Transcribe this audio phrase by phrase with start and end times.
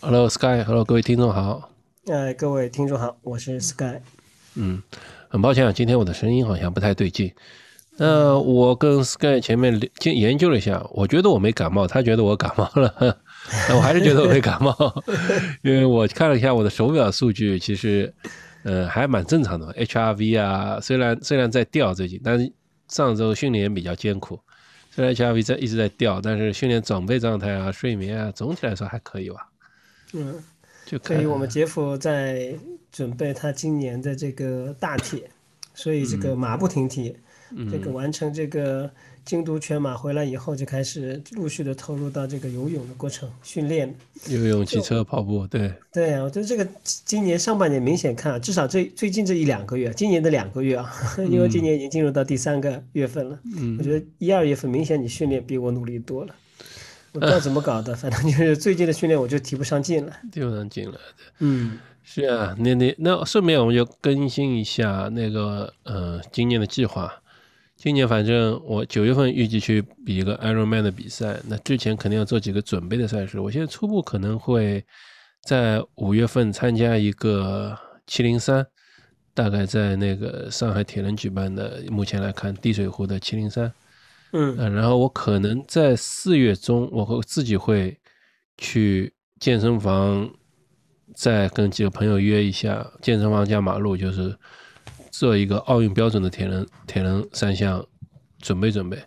[0.00, 1.70] Hello Sky，Hello 各位听众好。
[2.06, 4.00] 哎，各位听众好，我是 Sky。
[4.56, 4.82] 嗯，
[5.28, 7.32] 很抱歉啊，今天我的声音好像不太对劲。
[7.96, 12.92] 那我跟 Sky 前面研研究了一下，我觉得我没感冒，他觉得我感冒了。
[13.68, 14.74] 那我还是觉得我没感冒，
[15.62, 18.12] 因为我看了一下我的手表数据，其实
[18.64, 19.72] 呃还蛮正常的。
[19.74, 22.52] HRV 啊，虽然虽然在掉最近，但是
[22.88, 24.40] 上周训练比较艰苦。
[24.90, 29.48] 虽然 HRV 在一直在掉，但是训练准备状态啊、睡眠啊，总体来说还可以吧。
[30.12, 30.42] 嗯。
[30.86, 32.54] 就所以我们杰夫在
[32.92, 35.28] 准备他今年的这个大铁，
[35.74, 37.12] 所以这个马不停蹄，
[37.68, 38.88] 这个完成这个
[39.24, 43.92] 京都全马回来以后，就开始陆续的投入到这个游泳的过程训练。
[44.28, 45.74] 游泳、骑车、跑步，对。
[45.92, 50.88] 对啊，我觉得这个今年上半年明显看，至少这最近这一两个月，今年的两个月啊，
[51.28, 56.32] 因为今年已经进入到第三个月份了，嗯我觉得一二月份明显你训练比我努力多了。
[57.18, 61.00] 不知道怎么搞的，反正就是 最近的训练我就提不上劲了，提不上劲了。
[61.38, 67.10] 嗯，是啊，那那那顺便我们就更新一下那个呃今年的计划。
[67.74, 73.38] 今年反正我九月份预计去比一个 Ironman 的比赛，那之前肯定要做几个准备的赛事。
[73.40, 74.84] 我现在初步可能会
[75.42, 77.76] 在五月份参加一个
[78.06, 78.66] 七零三，
[79.34, 83.72] 大概在那个上海铁人举办的，目前来看滴水湖的七零三。
[84.32, 87.98] 嗯，然后我可能在四月中，我会自己会
[88.58, 90.28] 去健身房，
[91.14, 94.36] 再跟几个朋友约一下，健身房加马路，就是
[95.10, 97.84] 做一个奥运标准的铁人铁人三项
[98.40, 98.98] 准备准备。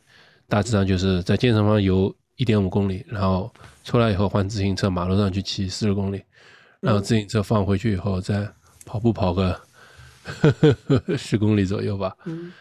[0.47, 3.53] 大致上就是在健身房游一点五公里，然后
[3.83, 6.23] 出来以后换自行车，马路上去骑四十公里，
[6.79, 8.49] 然后自行车放回去以后再
[8.85, 9.59] 跑步跑个
[11.17, 12.15] 十公里左右吧。
[12.25, 12.51] 嗯。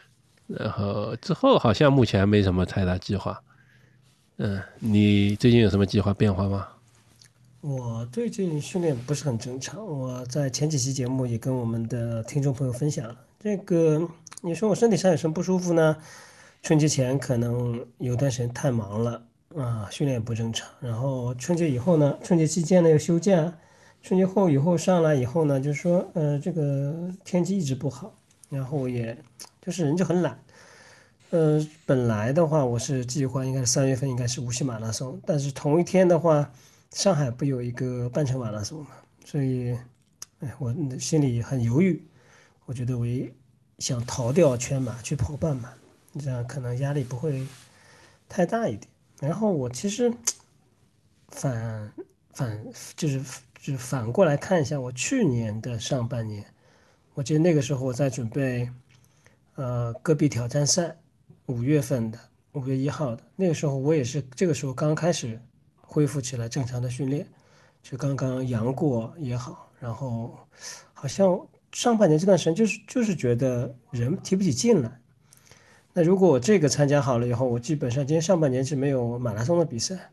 [0.48, 3.40] 然后之后好像目前没什么太大计划。
[4.38, 6.66] 嗯，你最近有什么计划变化吗？
[7.60, 9.84] 我最近训练不是很正常。
[9.84, 14.08] 我在前几期节目也跟我们的听众朋友分享了，这个
[14.42, 15.96] 你说我身体上有什么不舒服呢？
[16.62, 19.22] 春节前可能有段时间太忙了
[19.56, 20.68] 啊，训练不正常。
[20.80, 23.52] 然后春节以后呢，春节期间呢又休假，
[24.02, 26.94] 春节后以后上来以后呢，就是说呃这个
[27.24, 28.14] 天气一直不好，
[28.48, 29.16] 然后也。
[29.60, 30.42] 就是人就很懒，
[31.28, 36.50] 呃，本来的话我是计划应该是三月份应该是无锡马拉松，但是同一天的话，
[36.90, 38.92] 上海不有一个半程马拉松嘛，
[39.26, 39.76] 所以，
[40.40, 42.02] 哎，我心里很犹豫，
[42.64, 43.04] 我觉得我
[43.78, 45.70] 想逃掉全马去跑半马，
[46.18, 47.46] 这样可能压力不会
[48.26, 48.88] 太大一点。
[49.20, 50.10] 然后我其实
[51.28, 51.92] 反
[52.32, 52.58] 反
[52.96, 53.20] 就是
[53.60, 56.46] 就是反过来看一下我去年的上半年，
[57.18, 58.70] 我记得那个时候我在准备。
[59.56, 60.96] 呃，戈壁挑战赛，
[61.46, 62.18] 五月份的，
[62.52, 65.36] 五月一号的那个时候，我也是这个时候刚开始
[65.80, 67.26] 恢复起来正常的训练，
[67.82, 70.38] 就刚刚阳过也好，然后
[70.94, 75.00] 好像上半年这段时间就是就是觉得人提不起劲来。
[75.92, 80.12] 那如果我这个参加好了以后，我基本上今天上半年是没有马拉松的比赛，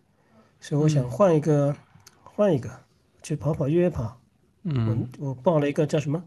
[0.59, 1.75] 所以我想换一个
[2.23, 2.67] 换一个
[3.21, 4.19] 去跑跑越野跑。
[4.63, 6.23] 嗯，我报了一个叫什么？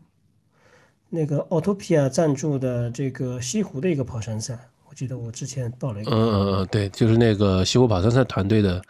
[1.10, 4.58] 那个奥托皮亚赞助的这个西湖的一个跑山赛，
[4.88, 6.10] 我记得我之前报了一个。
[6.10, 8.82] 嗯嗯嗯，对，就是那个西湖跑山赛团队的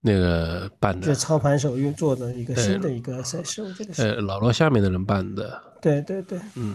[0.00, 1.06] 那个办的。
[1.06, 4.02] 就操盘手运作的一个新的一个赛事，我记得是。
[4.02, 5.60] 呃，老罗下面的人办的。
[5.82, 6.38] 对对对。
[6.54, 6.74] 嗯，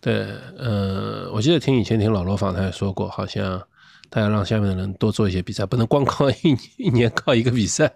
[0.00, 0.28] 对，
[0.58, 3.62] 嗯，我记得听以前听老罗访谈说过，好像
[4.10, 6.36] 他要让下面的人多做一些比赛，不能光靠一
[6.76, 7.90] 一年靠一个比赛，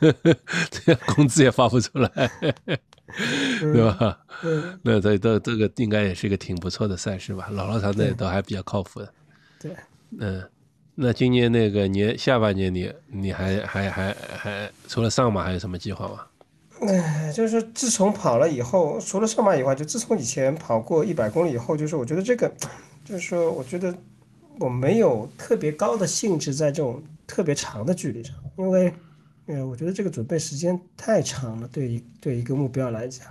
[0.70, 2.30] 这样工资也发不出来。
[3.60, 4.18] 对吧？
[4.42, 7.48] 嗯，那这这这个应该也是一个挺不错的赛事吧？
[7.52, 9.12] 姥姥团队都还比较靠谱的。
[9.60, 9.76] 对，
[10.18, 10.42] 嗯，
[10.94, 16.20] 那今年那个年下半年你你还还还还除了上马还有什么计划吗？
[16.80, 22.50] 哎，就是自从跑了以后，除了上马以外，就自从以前跑过一百公里以后，就是我觉得这个，
[23.04, 23.94] 就是说，我觉得
[24.58, 28.92] 我没有特别高的兴致在这种特别长的距离上，因为。
[29.46, 33.26] 呃，我觉得这个准备时间太长了，对于对一个目标来讲，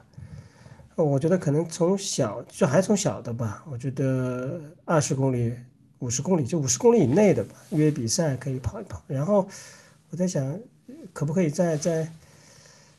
[0.96, 5.54] 我觉得可能从小就还从小的吧，我觉得二十公里、
[6.00, 9.02] 五十公里，就五十公里以内的吧，约比赛可以跑一跑。
[9.08, 9.48] 然后
[10.10, 10.60] 我在想，
[11.14, 12.08] 可不可以再再。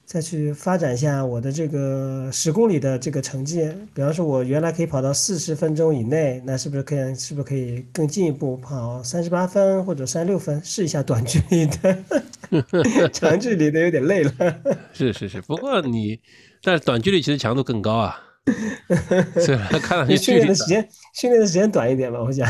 [0.07, 7.15] 再去发展一下我的这个十公里的这个成绩，比方说，我原来可以跑到四十分钟以内，那是不是可以？
[7.15, 12.05] 是不是可以更进一步跑三十八分或者三十六分，试一下短距离的？
[13.13, 14.33] 长距离的有点累了。
[14.93, 16.21] 是是是，不过你，
[16.63, 18.21] 但是短距离其实强度更高啊。
[19.41, 22.49] 是，看上去训练的时间训练的时间短一点吧，我想。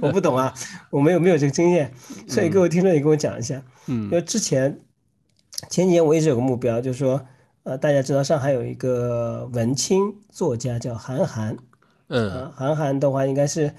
[0.00, 0.52] 我不懂啊，
[0.90, 1.92] 我没有没有这个经验，
[2.28, 3.62] 所以各位听众也跟我讲一下。
[3.86, 4.04] 嗯。
[4.04, 4.78] 因为之前。
[5.70, 7.18] 前几年我一直有个目标，就是说，
[7.62, 11.56] 呃，大家知道上海有一个文青作家叫韩寒，
[12.08, 13.72] 嗯呃，韩寒的话应该是，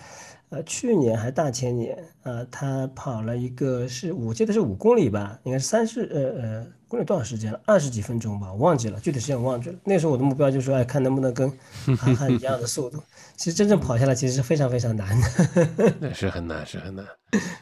[0.50, 1.96] 呃，去年还大前年，
[2.28, 7.62] 呃，他跑了一个是我记得是五公里吧，应该是三十呃呃公里多少时间了？
[7.66, 9.76] 二十几分钟吧，我忘记了，具体时间我忘记了。
[9.86, 11.50] 那时候我的目标就是说，哎，看能不能跟
[11.98, 13.02] 韩 寒一样的速度。
[13.38, 15.94] 其实真正跑下来，其实是非常非常难的。
[16.02, 17.06] 那 是很难，是很难。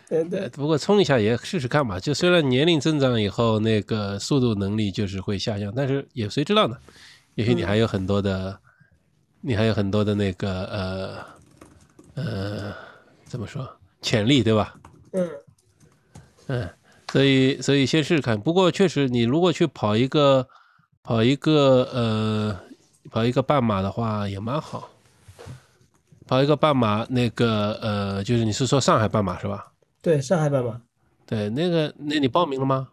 [0.09, 1.99] 对对呃不过冲一下也试试看吧。
[1.99, 6.75] 就虽然年龄增长以后，那个速度能力就是会下降，但是也谁知道呢？
[7.35, 8.57] 也许你还有很多的，
[9.41, 10.65] 你还有很多的那个
[12.15, 12.73] 呃呃，
[13.25, 13.69] 怎么说
[14.01, 14.75] 潜力，对吧？
[15.11, 15.29] 嗯
[16.47, 16.69] 嗯，
[17.11, 18.39] 所以所以先试试看。
[18.39, 20.47] 不过确实，你如果去跑一个
[21.03, 22.59] 跑一个呃
[23.09, 24.89] 跑一个半马的话，也蛮好。
[26.27, 29.71] 跑一个半马，那个呃，就是你是说上海半马是吧？
[30.01, 30.81] 对，上海半马，
[31.25, 32.89] 对，那个那你报名了吗？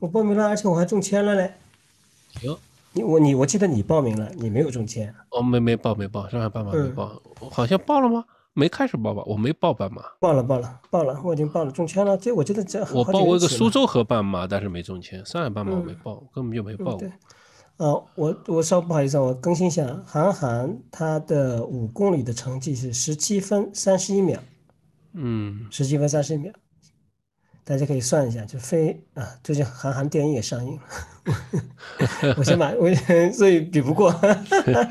[0.00, 1.54] 我报名了，而且我还中签了嘞。
[2.40, 2.58] 有，
[2.92, 5.14] 你我你我记得你报名了，你没有中签。
[5.30, 8.24] 哦没没报没报，上海半马没嗯报，我好像报了吗？
[8.54, 12.16] 没开始报吧，我没报半马，报了报了报了，我已经报了中签了。
[12.16, 16.96] 这我记得这我报过一个苏州河半马，但是没中签，上海半马我没报，根本就没报过。
[16.96, 17.12] 嗯对。，
[17.78, 24.38] 呃，我我稍不好意思啊，我更新一下，韩寒他的五公里的成绩是十七分三十一秒，
[25.14, 26.52] 嗯，十七分三十一秒，
[27.64, 30.78] 大家可以算一下，就非啊，最近韩寒电影也上映。
[32.22, 32.92] 了，我先把我
[33.32, 34.10] 所以比不过，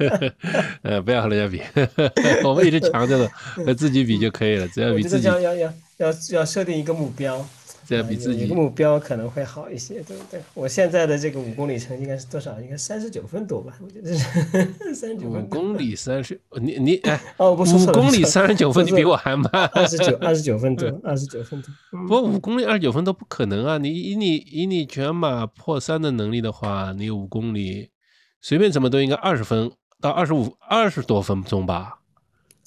[0.81, 1.61] 呃，不要和人家比，
[2.47, 3.29] 我们一直强调的
[3.65, 5.27] 和自己比就可以了，只要比自己。
[5.27, 7.45] 得要要要要要设定一个目标，
[7.91, 10.41] 只要啊比自己有一个目标可能会好一些，对不对？
[10.53, 12.57] 我现在的这个五公里成绩应该是多少？
[12.61, 13.77] 应该三十九分多吧？
[13.83, 15.47] 我觉得是三十九五分五。
[15.47, 19.49] 公里三十，你你哎，哦，不是五，公里三十九分，你比我还慢。
[19.73, 21.69] 二十九二十九分多， 二十九分多。
[21.91, 23.77] 嗯不过五公里二十九分都不可能啊！
[23.77, 27.89] 你以你以你全马破三的能力的话，你五公里
[28.41, 31.97] 随便怎么都应该二十分到二十五二十多分钟吧？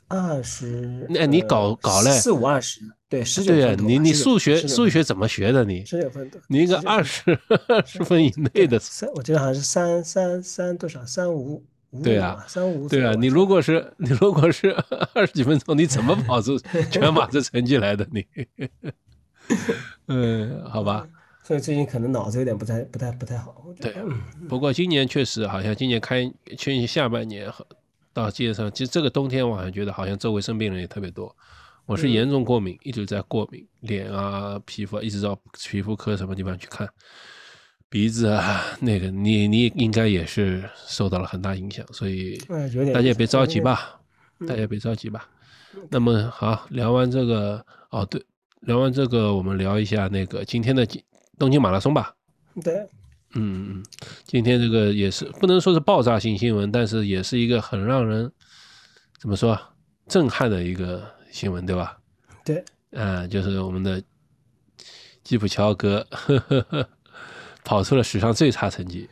[0.09, 2.81] 二十，那你搞搞嘞四五二十，
[3.15, 3.87] 对，十九对呀、分。
[3.87, 5.85] 你你数学数学怎么学的你？
[5.85, 7.39] 十九分多，你一个二十
[7.69, 8.77] 二十分以内的。
[8.81, 11.05] 三，我记得好像是三三三多少？
[11.07, 11.63] 三五
[12.03, 14.75] 对啊三五五对啊，你如果是你如果是
[15.15, 16.59] 二十几分钟，你怎么跑出
[16.91, 18.27] 全马这成绩来的你？
[20.09, 21.07] 嗯，好吧。
[21.45, 23.65] 所以最近可能脑子有点不太不太不太好。
[23.81, 23.95] 对，
[24.49, 26.29] 不过今年确实好像今年开
[26.59, 27.49] 去年下半年
[28.13, 31.37] 到街上，其实这个冬天我好像觉得好像周围生病人也特别多。
[31.87, 36.89] 我是嗯严重过敏，一直在过敏，脸啊、皮肤啊，一直到皮肤科什么地方去看，
[37.89, 42.37] 鼻子啊，那个你你应该也是受到了很大影响，所以
[42.93, 44.01] 大家也别着急吧，
[44.41, 45.29] 大家也别着急吧。
[45.91, 48.25] 那么好，聊完这个哦，对，
[48.61, 50.87] 聊完这个，我们聊一下那个今天的
[51.39, 52.15] 东京马拉松吧。
[52.63, 52.75] 对，
[53.35, 53.85] 嗯，嗯，
[54.25, 58.33] 今天这个也是不能说是爆炸性新闻，但是也是一个很让人
[59.19, 59.71] 怎么说啊
[60.07, 61.99] 震撼的一个新闻，对吧？
[62.45, 64.01] 对，啊、就是我们的
[65.25, 66.89] 基普乔格呵呵呵
[67.65, 69.09] 跑出了史上最差成绩，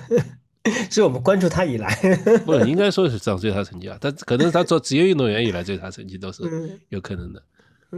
[0.90, 1.94] 是我们关注他以来，
[2.46, 7.42] 不是应该说是史上最差成绩啊，他可能是他做职业运动员以来最差成绩都是嗯有可能的。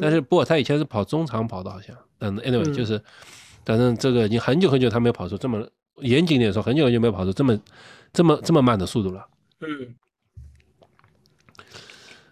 [0.01, 3.01] 但是不过他以前是跑中长跑的，好像，嗯 anyway 嗯就是，
[3.65, 5.65] 反正这个已经很久很久他没有跑出这么
[5.99, 7.57] 严谨点说，很久很久没有跑出这么
[8.13, 9.25] 这么这么慢的速度了。
[9.61, 9.95] 嗯。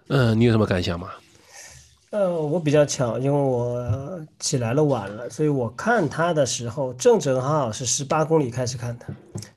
[0.09, 1.11] 嗯，你有什么感想吗？
[2.11, 9.07] 呃，我比较巧，因为我起来了晚了，所以我看他的时候正正好是十八公里开始看的，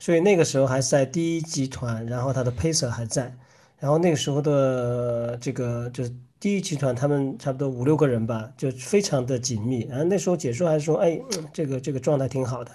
[0.00, 3.32] 所以那个时候还是在第一集团，然后他的 pacer 还在，
[3.78, 11.18] 然后那个时候的这个就是第一集团他们差不多五六个人吧，就非常的紧密，然后那时候解说还说，哎，
[11.52, 12.72] 这个这个状态挺好的，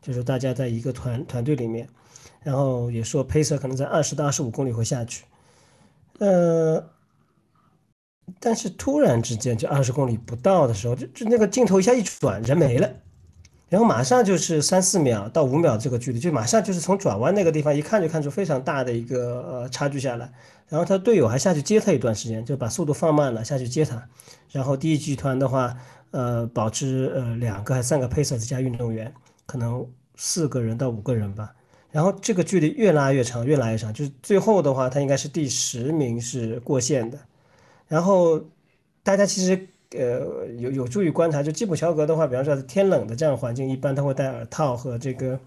[0.00, 1.88] 就是大家在一个团团队里面，
[2.44, 5.24] 然后也说 pacer 可能在二十到二十五公里会下去，
[6.20, 6.82] 呃。
[8.40, 12.90] 但是突然之间，就二十公里不到的时候，就就那个镜头一下一转，人没了，
[13.68, 20.30] 然后马上就是三四秒到五秒这个距离，就马上就是从转弯那个地方一看就看出非常大的一个呃差距下来。
[20.68, 24.08] 然后他队友还下去接他一段时间，就把速度放慢了下去接他。
[24.50, 25.76] 然后第一集团的话，
[26.10, 29.12] 呃，保持呃两个还三个 pacer 加运动员，
[29.46, 31.52] 可能四个人到五个人吧。
[31.92, 37.18] 然后这个距离越拉越长，越拉越长，就是最后的话，他应该是第十名是过线的。
[37.88, 38.40] 然后
[39.02, 45.38] 大家其实呃有有助于观察，就基普乔格的话，比方说天冷的这样环境，一般他会戴耳套和这个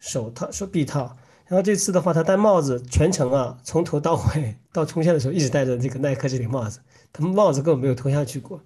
[0.00, 1.16] 手套、手臂套。
[1.46, 6.80] 然后这次的话，他戴帽子，全程啊从头到尾到冲线的时候一直戴着这个耐克这顶帽子，
[7.12, 8.60] 他们帽子根本没有脱下去过。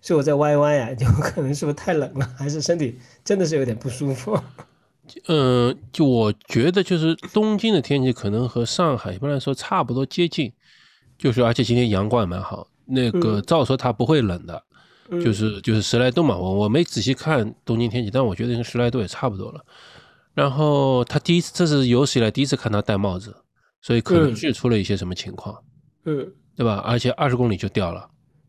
[0.00, 4.38] 所以我在歪歪呀， 有可能是不是太冷了，还是身体真的是有点不舒服？
[5.28, 10.52] 嗯， 就我觉得就是东京的天气可能和上海一般来说差不多接近，
[11.16, 14.62] 就是而且今天阳光也蛮好，那个照说它不会冷的，
[15.22, 19.64] 就是就是十来度嘛，我我没仔细看东京天气，但我觉得跟十来度也差不多了。
[20.34, 23.36] 然后他第一次，这是有史以来第一次看他戴帽子，
[23.80, 25.56] 所以可能是出了一些什么情况，
[26.06, 26.26] 嗯，
[26.56, 26.82] 对吧？
[26.84, 28.08] 而且二十公里就掉了，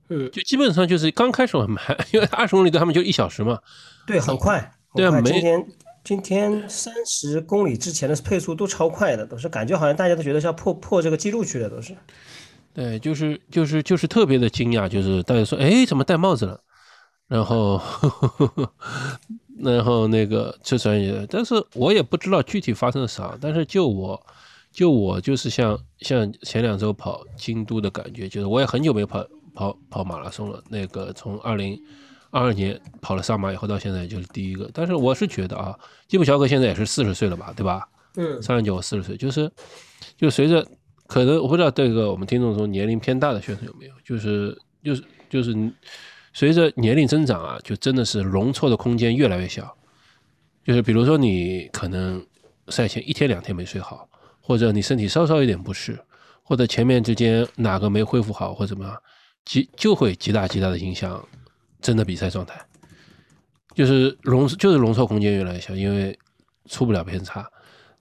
[0.09, 1.79] 嗯，就基本上就是刚开始很慢，
[2.11, 3.59] 因为二十公里对他们就一小时嘛，
[4.07, 5.67] 对，很快，对啊，今天
[6.03, 11.95] 今天三十公里之前的配速都超快的，都是感觉好像大家都觉得是要破破这个记录去的，都是，
[12.75, 16.61] 对，就是就是就是特别的惊讶，就是大家说，哎，怎么戴帽子了？
[17.27, 17.81] 然后。
[19.57, 23.37] 然后那个车专业，但是我也不知道具体发生了啥。
[23.39, 24.21] 但是就我，
[24.69, 30.61] 就我就是像像前两周跑京都的感觉，就是我也很久没跑跑跑马拉松了。
[30.67, 31.81] 那个从二零
[32.31, 34.69] 二二年跑了上马以后到现在就是第一个。
[34.73, 35.73] 但是我是觉得啊，
[36.09, 37.87] 基普乔格现在也是四十岁了吧，对吧？
[38.17, 39.49] 嗯，三十九四十岁，就是
[40.17, 40.67] 就随着
[41.07, 45.55] 可能我不知道这个我们听众中年龄偏大的选手有没有，就是就是就是。
[46.37, 49.73] 随着年龄增长啊，就真的是容错的空间越来越小。
[50.65, 52.21] 就是比如说你可能
[52.67, 54.05] 赛前一天两天没睡好，
[54.41, 55.97] 或者你身体稍稍有点不适，
[56.43, 59.01] 或者前面之间哪个没恢复好或怎么样，
[59.45, 61.25] 极就会极大极大的影响
[61.79, 62.59] 真的比赛状态。
[63.73, 66.19] 就是容就是容错空间越来越小，因为
[66.67, 67.49] 出不了偏差。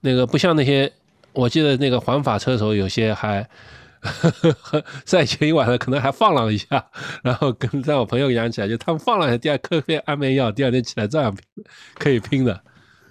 [0.01, 0.91] 那个不像那些，
[1.35, 3.47] 我记得那个环法车手有些还。
[5.03, 6.85] 赛前一晚上可能还放浪一下，
[7.23, 11.63] 然后跟在我朋友讲起来，就他们放了一下，第二颗片安眠药，第二天起来照样拼，
[11.95, 12.61] 可以拼的。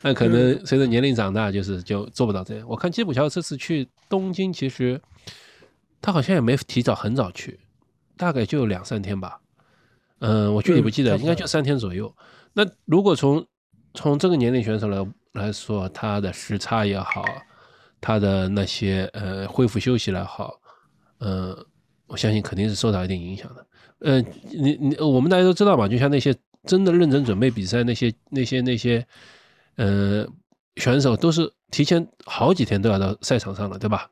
[0.03, 2.69] 那可能随着年龄长大，就是就做不到这样。
[2.69, 5.01] 我看基普乔这次去东京，其实
[6.01, 7.59] 他好像也没提早很早去，
[8.17, 9.41] 大概就两三天吧。
[10.21, 12.15] 嗯，我具体不记得，应该就三天左右。
[12.53, 13.45] 那如果从
[13.95, 17.25] 从这个年龄选手来来说，他的时差也好，
[18.05, 20.61] 他的那些呃恢复休息了好。
[21.21, 21.57] 嗯，
[22.07, 23.67] 我相信肯定是受到一定影响的。
[24.01, 24.21] 呃，
[24.53, 26.35] 你你我们大家都知道嘛，就像那些
[26.67, 29.07] 真的认真准备比赛那些那些那些，
[29.77, 30.27] 呃，
[30.77, 34.07] 选手都是提前好几天都要到赛场上了，对吧？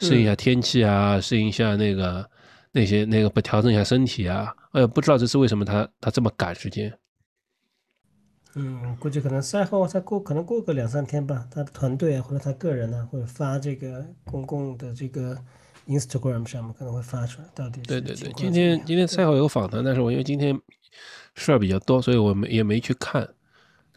[0.00, 2.28] 适应一下天气啊，适应一下那个
[2.72, 4.54] 那些那个不调整一下身体啊。
[4.72, 6.92] 呃，不知道这是为什么他他这么赶时间。
[8.54, 15.36] 嗯，估计可能赛后再过，可能过个两三天吧，他的团队啊或者他个人呢会发这个公共的这个。
[15.86, 20.56] Instagram 上面可能会发出来，到底对对对，今天今天赛后有访谈，但是我因为今天
[21.34, 23.28] 事儿比较多，所以我没也没去看，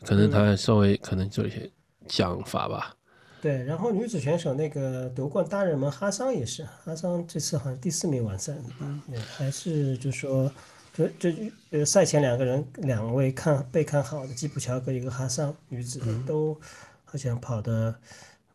[0.01, 1.69] 可能他稍微可能做一些
[2.07, 2.95] 讲法吧。
[3.41, 8.99] 对，然后女子选手那个夺冠大热门哈桑也是，哈桑这次好像第四名完赛，嗯，
[9.37, 10.51] 还是就说，
[10.93, 11.29] 就就
[11.71, 16.55] 呃赛前两个人两位看被看好的基普乔格一个哈桑女子都
[17.03, 17.93] 好像跑的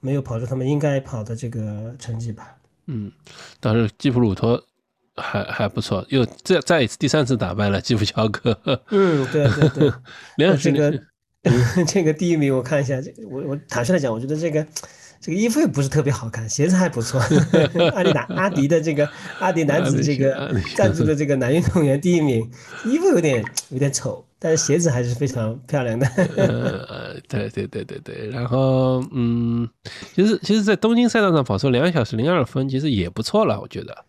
[0.01, 2.57] 没有跑出他们应该跑的这个成绩吧。
[2.87, 3.11] 嗯，
[3.59, 4.63] 但是基普鲁托
[5.17, 8.57] 还还不错，又再再一次第三次打败了基普乔格。
[8.91, 9.91] 嗯，对对
[10.37, 11.03] 对， 这个
[11.87, 14.65] 这个第一名我看一下，这我我坦率来讲，我觉得这个
[15.21, 17.21] 这个衣服也不是特别好看，鞋子还不错。
[17.95, 19.09] 阿迪达阿迪的这个
[19.41, 22.49] 阿迪男子这个赞助的这个男运动员第一名，
[22.85, 24.25] 衣服有点有点丑。
[24.41, 26.07] 但是鞋子还是非常漂亮的。
[26.37, 29.69] 呃，对对对对对，然后嗯，
[30.15, 34.05] 其实其实，在东京赛道上跑出两小时零二分，其实也不错了，我觉得。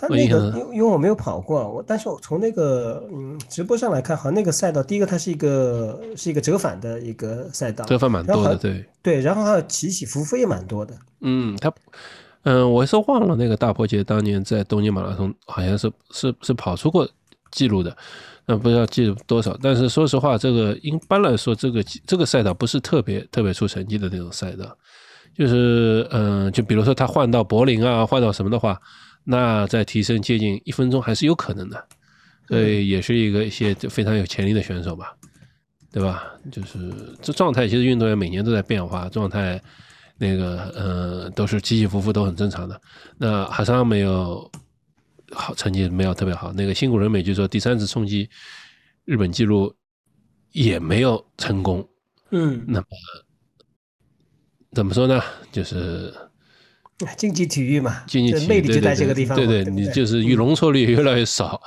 [0.00, 10.94] 他那个，因因为我没有跑过，我但是我从那个嗯直播上来看，好像那个赛道，第一个它是一个是一个折返的一个赛道，折返蛮多的，对对，然后还有起起伏伏也蛮多的。
[11.20, 11.70] 嗯，他
[12.44, 17.06] 嗯，我是忘了那个大破节当年在东京马拉松好像是是是跑出过
[17.50, 17.94] 记录的。
[18.46, 24.76] 那不知道记录多少，但是说实话，这个一般来说，这个这个赛道不是特别特别出成绩的那种赛道，
[25.36, 28.80] 就是嗯，就比如说他换到柏林啊，换到什么的话，
[29.24, 31.88] 那再提升接近一分钟还是有可能的，
[32.48, 35.16] 所以也是一个一些非常有潜力的选手吧，
[35.92, 36.24] 对吧？
[36.50, 39.60] 就是这状态，其实运动员每年都在变化，状态
[40.18, 42.80] 那个呃都是起起伏伏，都很正常的。
[43.18, 44.50] 那海上没有。
[45.32, 48.28] 好成绩没有特别好，那个新谷仁美就说第三次冲击
[49.04, 49.72] 日本纪录
[50.50, 51.88] 也没有成功。
[52.30, 52.86] 嗯，那么
[54.72, 55.22] 怎么说呢？
[55.52, 56.12] 就是
[57.16, 59.36] 竞技体育嘛，竞技体育魅力就在这个地方。
[59.36, 61.60] 对对，你就是与容错率越来越少。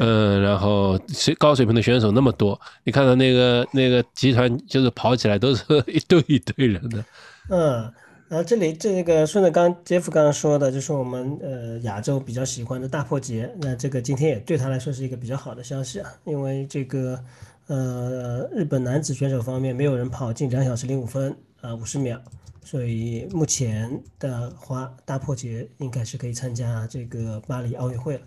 [0.00, 7.04] 嗯，然后水高水平的选手那么多，你看到那个那个集团就是跑起来都是一堆一堆人的。
[7.48, 7.92] 嗯。
[8.28, 17.18] 然后这里这个顺着刚杰夫刚刚说的，就是我们呃亚洲比较喜欢的大破节，那这个今天也对他来说是一个比较好的消息啊，因为这个
[17.66, 22.22] 呃，日本男子选手方面没有人跑进两小时零五分啊五十秒，
[22.70, 28.20] 所以目前的话，大破节应该是可以参加这个巴黎奥运会了。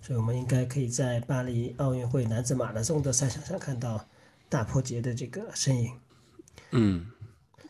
[0.00, 4.02] 所以我们应该可以在巴黎奥运会男子马拉松的赛场上看到
[4.48, 5.90] 大破节的这个身影。
[6.70, 7.04] 嗯，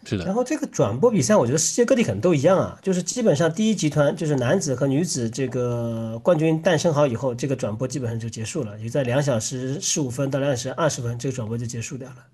[0.04, 0.24] 是的。
[0.24, 12.24] 然后这个转播比赛，我觉得世界各地可能都一样啊，就是基本上第一集团就是男子和女子这个冠军诞生好以后，这个转播基本上就结束了，也在两小时十五分到两小时二十分，这个转播就结束掉了。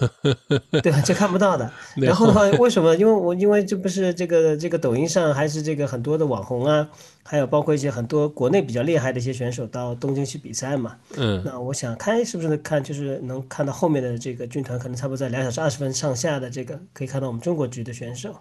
[0.82, 1.70] 对啊，这看不到的。
[1.96, 2.94] 然后的话，为什么？
[2.96, 6.88] 因为我因为这不是这个这个抖音上还是这个很多的网红啊，
[7.22, 10.96] 还有包括一些很多国内比较厉害的一些选手到东京去比赛嘛。
[11.16, 11.42] 嗯。
[11.44, 18.34] 那我想看是不是能看就是能看到后面的这个军团，可能差不多在两小时二十分上下的这个，可以看到我们中国局的选手。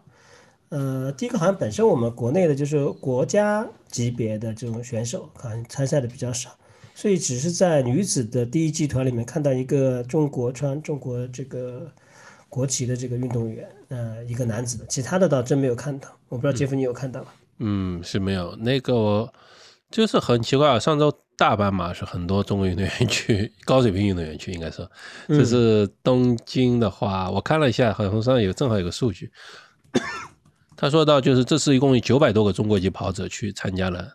[0.69, 6.49] 呃，第一个好像本身我们国内的就是国家级别的这种选手，好像参赛的比较少。
[6.95, 11.91] 所以只是在女子的第一集团里面看到一个中国穿中国这个
[12.49, 16.09] 国旗的这个运动员，呃，一个男子的，其他的倒真没有看到。
[16.29, 17.27] 我不知道杰夫你有看到吗？
[17.59, 18.55] 嗯，是没有。
[18.57, 19.33] 那个我
[19.89, 24.89] 就是很奇怪啊，上周大阪马是很多中国运动员去，高水平运动员去，应该说，
[25.27, 29.31] 这是东京的话，我看了一下，好像上有正好有个数据，
[30.75, 34.07] 他说到就是这次一共有九百多个中国籍跑者去参加了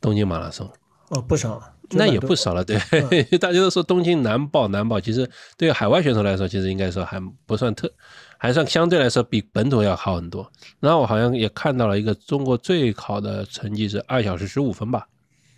[0.00, 0.70] 东京马拉松。
[1.08, 1.62] 哦，不少。
[1.90, 2.78] 那也不少了，对，
[3.38, 7.90] 大家都说东京难报难报，其实对于海外选手来说，其实应该说还不算特，
[8.36, 10.50] 还算相对来说比本土要好很多。
[10.80, 15.08] 然后我好像也看到了一个中国最好的成绩是二小时十五分吧，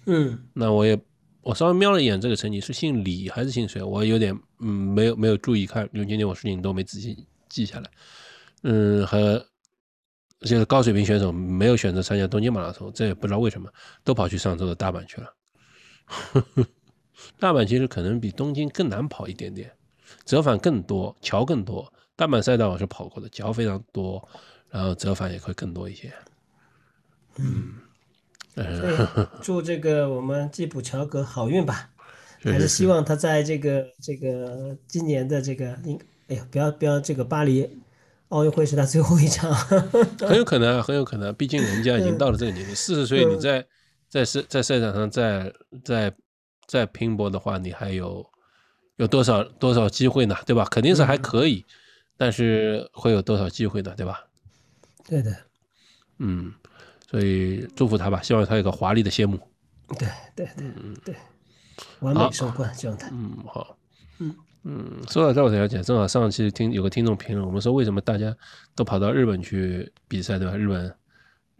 [0.06, 0.96] 嗯，那我也
[1.42, 7.90] 我稍微瞄了一眼这个成绩是姓李还是姓谁，我有点嗯没有没有注意看，因为今天我事情都没仔细记下来，
[8.62, 9.44] 嗯，和
[10.42, 13.68] 就是高水平选手没有选择参加东京马拉松，这也不知道为什么
[14.04, 15.26] 都跑去上周的大阪去了。
[17.38, 19.70] 大阪其实可能比东京更难跑一点点，
[20.24, 21.92] 折返更多，桥更多。
[22.16, 24.26] 大阪赛道我是跑过的，桥非常多，
[24.68, 26.12] 然后折返也会更多一些。
[27.36, 27.74] 嗯，
[29.40, 31.90] 祝这个我们吉普乔格好运吧，
[32.42, 37.80] 还是希望他在这个这个今年的这个应，哎呀，不要不要这个巴黎
[38.28, 39.54] 奥运会是他最后一场，
[40.20, 43.66] 很有可能，很有可能，毕竟人家已经到了这个年龄，四十岁你在。
[44.10, 45.52] 在赛在赛场上再
[45.84, 46.12] 再
[46.66, 48.28] 再拼搏的话，你还有
[48.96, 50.36] 有多少多少机会呢？
[50.44, 50.64] 对吧？
[50.68, 51.64] 肯定是还可以，
[52.16, 53.94] 但是会有多少机会呢？
[53.96, 54.26] 对吧？
[55.08, 55.34] 对的，
[56.18, 56.52] 嗯，
[57.08, 59.38] 所以祝福他吧，希望他有个华丽的谢幕。
[59.96, 61.14] 对对对，嗯对，
[62.00, 63.08] 完美收官，希望他。
[63.12, 63.76] 嗯好，
[64.18, 68.36] 嗯嗯，说到这我才了解，正好上期听有个听众评论，我们说为什么大家
[68.74, 70.56] 都跑到日本去比赛，对吧？
[70.56, 70.92] 日本。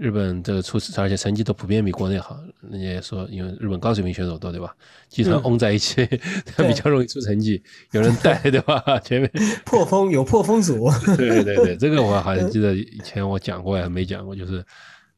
[0.01, 2.41] 日本这个出，而且成绩都普遍比国内好。
[2.71, 4.75] 人家也说，因为日本高水平选手多，对吧？
[5.11, 6.07] 集团拥在一起，
[6.57, 8.83] 他比较容易出成绩，有人带，对吧？
[9.01, 9.31] 前面
[9.67, 10.91] 破风有破风组。
[11.19, 14.65] 对对对，这个我好像记得以前我讲过呀，没讲过，就是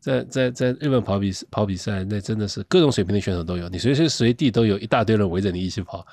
[0.01, 6.05] 在在在日本跑比跑比赛，那真的是各种水平的选手都有，你随时随地都有一大堆人围着你一起跑，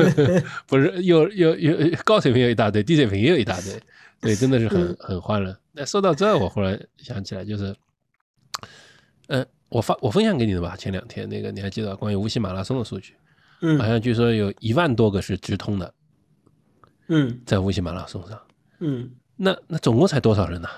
[0.66, 3.78] 不是又又又高水平有一大堆，低水平也有一大堆，
[4.18, 5.54] 对，真的是很很欢乐。
[5.72, 7.76] 那说到这，我忽然想起来，就是。
[9.28, 13.14] 嗯，我发我分享给你的吧，前两天那个你还记得关于无锡马拉松的数据？
[13.60, 15.94] 嗯，好像据说有一万多个是直通的，
[17.08, 18.40] 嗯，在无锡马拉松上，
[18.80, 20.68] 嗯，那那总共才多少人呢？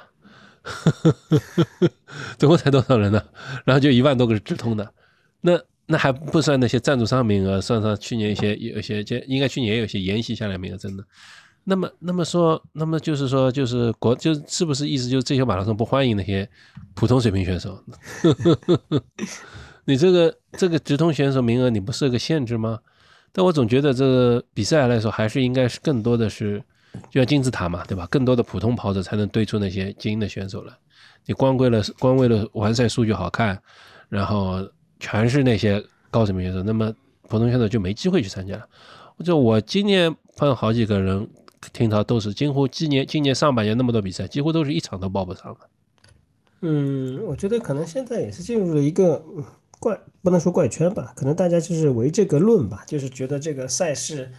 [2.39, 3.25] 总共才多少人呢？
[3.65, 4.93] 然后就一万多个是直通的，
[5.41, 11.05] 那那还不算那些赞助商名额，算上去年一些有一些，这应该去年也有些延期下来名额，真的。
[11.65, 16.49] 那么，那么说，那么就是说，就是国，就是不是意思就是这些马拉松不欢迎那些
[16.95, 17.79] 普通水平选手？
[19.85, 22.79] 你这个这个直通选手名额你不设个限制吗？
[23.33, 26.63] 但我总觉得这个比赛来说，还是应该是更多的是
[27.11, 28.07] 就像金字塔嘛，对吧？
[28.11, 30.73] 更多的普通跑者才能堆出那些精英的选手来。
[31.27, 33.61] 你光为了光为了完赛数据好看，
[34.09, 34.67] 然后
[34.99, 36.93] 全是那些高水平选手，那么
[37.29, 38.67] 普通选手就没机会去参加了。
[39.25, 41.29] 就我今年碰好几个人。
[41.73, 45.61] 听他都是几乎今年今年上半年那么多比赛，几乎都是一场都报不上的。
[46.63, 49.25] 嗯，我觉得可能现在也是进入了一个
[49.79, 54.31] 怪，不能说怪圈吧，可能大家就是围这个论吧，就是觉得这个赛事，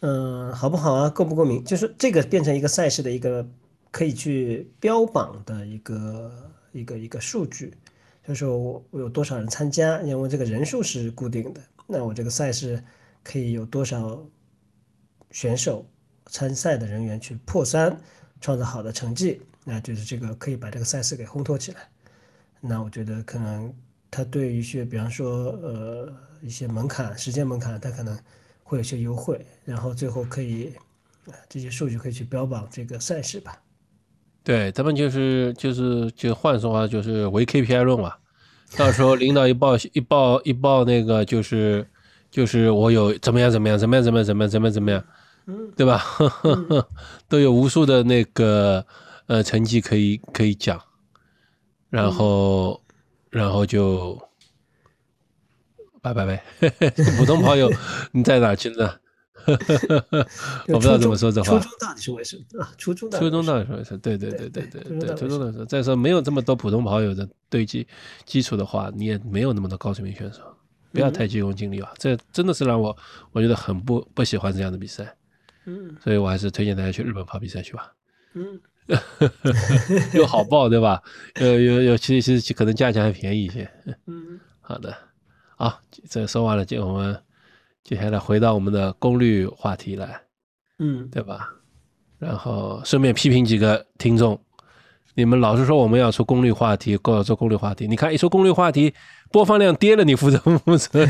[0.00, 3.48] 嗯，好不好啊，够不够名，就是这个变成一个赛事的一个
[3.90, 6.32] 可以去标榜的一个
[6.72, 7.74] 一个一个数据，
[8.26, 12.82] 就是我我有多少人参加，因为这个人数是固定的，那我这个赛事
[13.24, 14.24] 可以有多少
[15.30, 15.86] 选手。
[16.30, 18.00] 参赛的人员去破三，
[18.40, 21.80] 创造好的成绩，那就是这个可以把这个赛事给烘托起来。
[22.60, 23.72] 那我觉得可能
[24.10, 28.18] 他对于一些，比方说呃一些门槛、时间门槛，他可能
[28.62, 30.72] 会有些优惠，然后最后可以
[31.48, 33.60] 这些数据可以去标榜这个赛事吧。
[34.42, 38.14] 对，咱们就是就是就换说话就是唯 KPI 论嘛，
[38.76, 41.86] 到时候领导一报一报一报那个就是
[42.30, 45.04] 就是我有怎么样怎么样怎么样怎么样怎么样怎么样怎么样，
[45.76, 46.04] 对吧？
[47.28, 48.84] 都有无数的那个
[49.26, 50.80] 呃成绩可以可以讲，
[51.88, 52.80] 然后
[53.30, 54.20] 然后就
[56.02, 56.42] 拜拜呗。
[57.18, 57.70] 普通跑友
[58.12, 58.94] 你在哪去呢？
[60.68, 61.58] 我不知道怎么说这话。
[61.58, 62.70] 初中到底是为什么啊？
[62.76, 63.98] 初中初中到底是为什么？
[64.00, 67.86] 对对对对对对对，初中的时候，再说没有这么多普通跑友的堆积
[68.26, 70.40] 基础的话，你也没有那么多高水平选手，
[70.92, 71.90] 不要太急功近利啊！
[71.96, 72.94] 这真的是让我
[73.32, 75.16] 我觉得很不不喜欢这样的比赛，
[75.66, 77.92] 嗯所以我还是推荐大家去日本跑比赛去吧，
[78.34, 78.60] 嗯
[80.14, 81.00] 又好报对吧？
[81.40, 83.70] 又又又其实其实可能价钱还便宜一些。
[84.06, 84.96] 嗯好的，
[85.56, 87.22] 好，这说完了，就我们
[87.84, 90.20] 接下来回到我们的功率话题来。
[90.78, 91.48] 嗯对吧？
[92.18, 94.40] 然后顺便批评几个听众，
[95.14, 97.86] 你们老是说我们要出功率话题，够要做功率话题。
[97.86, 98.92] 你看一出功率话题，
[99.30, 101.06] 播放量跌了，你负责不负责？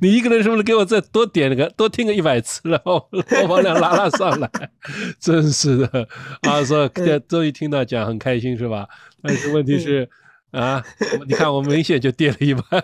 [0.00, 4.50] 你一个人是不是给我再多点个多听个一百次，然后播放量拉拉上来？
[5.20, 6.08] 真是的
[6.42, 6.62] 啊！
[6.64, 6.88] 说
[7.28, 8.88] 终于听到讲很开心是吧？
[9.22, 10.08] 但是问题是。
[10.50, 10.82] 啊，
[11.26, 12.82] 你看我明显就跌了一半，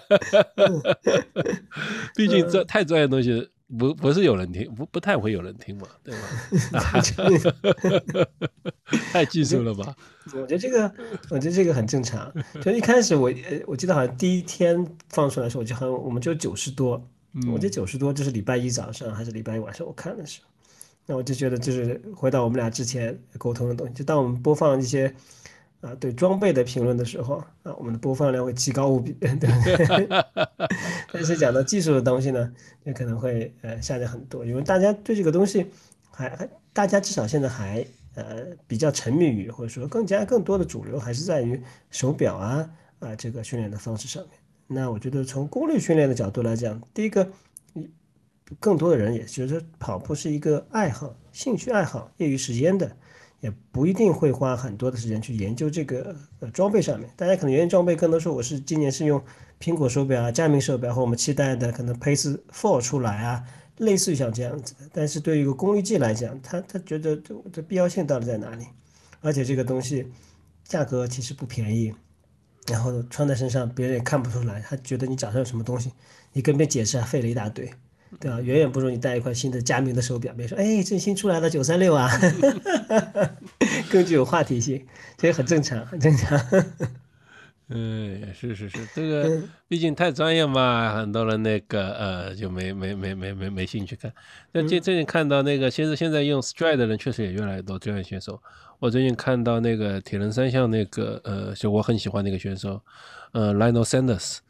[2.14, 6.28] 毕竟这太专业的东西不不是有人听，不不太会有人听嘛，对吧？
[9.10, 9.96] 太技术了吧？
[10.34, 10.92] 我觉得这个，
[11.30, 12.32] 我觉得这个很正常。
[12.62, 17.02] 就一开始我，呃，我记得好像第一天放出来的时候，我就很，我们就九十多，
[17.50, 20.48] 我记得九十多，就是礼拜一早上还是礼拜一晚上我看的时候，
[21.06, 25.12] 那我就觉得就是回到我们俩之前沟通的东西，就当我们播放一些
[25.84, 30.08] 啊对装备的评论的时候啊，我们的播放量会奇高无比，对 不对？
[31.12, 32.52] 但是讲到技术的东西呢，
[32.84, 35.66] 就可能会呃下降很多，因为大家对这个东西
[36.10, 37.86] 还还，大家至少现在还。
[38.16, 42.70] 呃，比较沉迷于或者说更加更多的主流还是在于手表啊
[43.00, 44.32] 啊这个训练的方式上面。
[44.68, 47.28] 那我觉得从功率训练的角度来讲，第一个，
[48.60, 52.96] 更多的人也觉得跑步是一个爱好、兴趣爱好、业余时间的，
[53.44, 57.06] 也不一定会花很多的时间去研究这个呃装备上面。
[57.14, 59.22] 大家可能研究装备更多说我是今年是用
[59.60, 63.44] 苹果手表啊、佳明手表和我们期待的可能 Pace Four 出来啊。
[63.78, 68.64] 类似于像这样子，但是对于一个功率计来讲，他他觉得这这必要性到底在哪里？
[69.20, 70.06] 而且这个东西
[70.62, 71.92] 价格其实不便宜，
[72.68, 75.90] 然后穿在身上别人也看不出来，他觉得你脚上有什么东西，
[76.32, 77.68] 你跟别人解释还费了一大堆，
[78.20, 78.40] 对啊？
[78.40, 82.08] 远远不如你带一块新的佳明的手表，别人说哎这新出来的九三六啊，
[83.90, 84.84] 更具有话题性，
[85.16, 86.38] 这也很正常，很正常。
[87.68, 94.12] 嗯，是是是，这个毕竟太专业嘛，很多人那个呃就没没没没没没兴趣看。
[94.52, 98.40] 那最最近看到那个，其实现在用 Stride 的人确实也越来越多，专业选手。
[98.78, 102.78] 我最近看到那个铁人三项那个呃，就我很喜欢那个选手，
[103.32, 104.40] 呃，Lionel Sanders，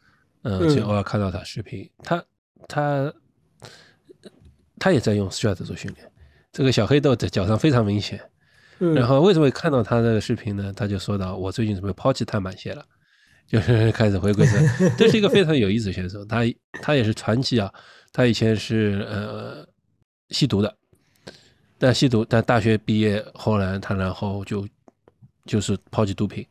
[0.41, 2.21] 嗯，就偶尔看到他视频，他
[2.67, 3.13] 他
[4.79, 6.11] 他也在用 Stride 做训练，
[6.51, 8.19] 这个小黑豆在脚上非常明显。
[8.93, 10.73] 然后为什么会看到他的视频呢？
[10.75, 12.85] 他就说到，我最近准备抛弃碳板鞋了。
[13.47, 16.41] 就是开始回归这， 这是一个非常有意思的选手，他
[16.81, 17.71] 他也是传奇啊！
[18.11, 19.63] 他以前是呃
[20.29, 20.77] 吸毒的，
[21.77, 24.67] 但吸毒，但大学毕业后来他然后就
[25.45, 26.43] 就是抛弃毒品，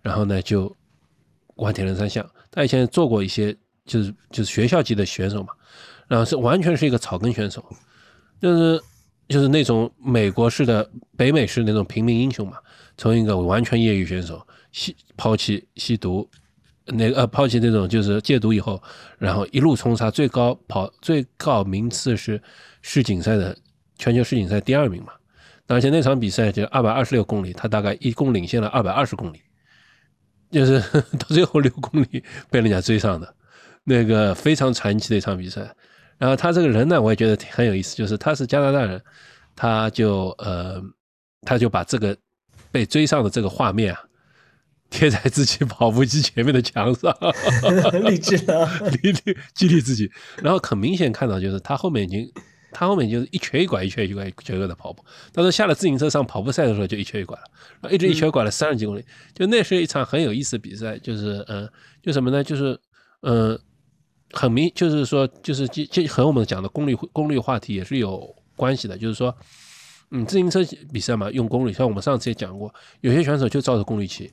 [0.00, 0.74] 然后呢就
[1.56, 2.26] 玩铁人三项。
[2.50, 5.52] 他以前做过一些就是就是学校级的选手嘛，
[6.08, 7.64] 然后是完全是一个草根选手，
[8.40, 8.82] 就是
[9.28, 12.56] 就是那种美国式的北美式那种平民英雄嘛，
[12.96, 16.28] 从一个完全业余选手吸抛弃吸毒。
[16.90, 18.82] 那个呃，抛弃那种就是戒毒以后，
[19.18, 22.42] 然后一路冲杀，最高跑最高名次是
[22.80, 23.54] 世锦赛的
[23.98, 25.12] 全球世锦赛第二名嘛。
[25.66, 29.42] 而且那场比赛就二百二十六公里，他大概一共领先了二百二十公里，
[30.50, 30.80] 就是
[31.18, 33.34] 到最后六公里被人家追上的，
[33.84, 35.70] 那个非常传奇的一场比赛。
[36.18, 39.00] 然后他这个人呢，我也觉得很有意思，就是他是加拿大人，
[39.56, 40.82] 他就呃，
[41.42, 42.16] 他就把这个
[42.70, 44.02] 被追上的这个画面啊。
[44.90, 47.14] 贴在自己跑步机前面的墙上，
[47.92, 48.66] 很励志啊，
[49.02, 50.10] 励励激励自己。
[50.42, 52.32] 然后很明显看到，就是他后面已经，
[52.72, 55.04] 他后面就是一瘸一拐，一瘸一拐，一瘸一拐的跑步。
[55.30, 57.44] 他说下了自行车上跑步赛的时候就一瘸一拐了，
[57.82, 59.04] 然后一直一瘸一拐了三十几公里。
[59.34, 61.68] 就那是一场很有意思的比赛，就是嗯，
[62.02, 62.42] 就什么呢？
[62.42, 62.80] 就是
[63.20, 63.60] 嗯，
[64.32, 68.96] 很明，就是说，就是就就和我们讲的功率功率话题也是有关系的。
[68.96, 69.34] 就是说，
[70.10, 70.60] 嗯，自行车
[70.92, 74.30] 比赛嘛，用功率，像我们上次也讲过，有些选手就照着功率骑。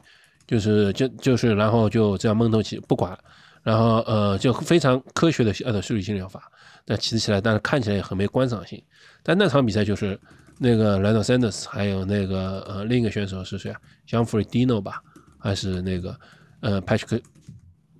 [0.48, 3.18] 就是就就是，然后就这样闷头骑，不管，
[3.64, 6.44] 然后呃就非常科学的按照数据心疗法，
[6.86, 8.80] 但骑起来但是看起来也很没观赏性。
[9.24, 10.20] 但那场比赛就是
[10.60, 13.82] 那个兰 s 森 s 还有那个呃另一个选手是谁啊？
[14.06, 15.02] 香弗里迪诺吧，
[15.40, 16.16] 还是那个
[16.60, 17.24] 呃 Patrick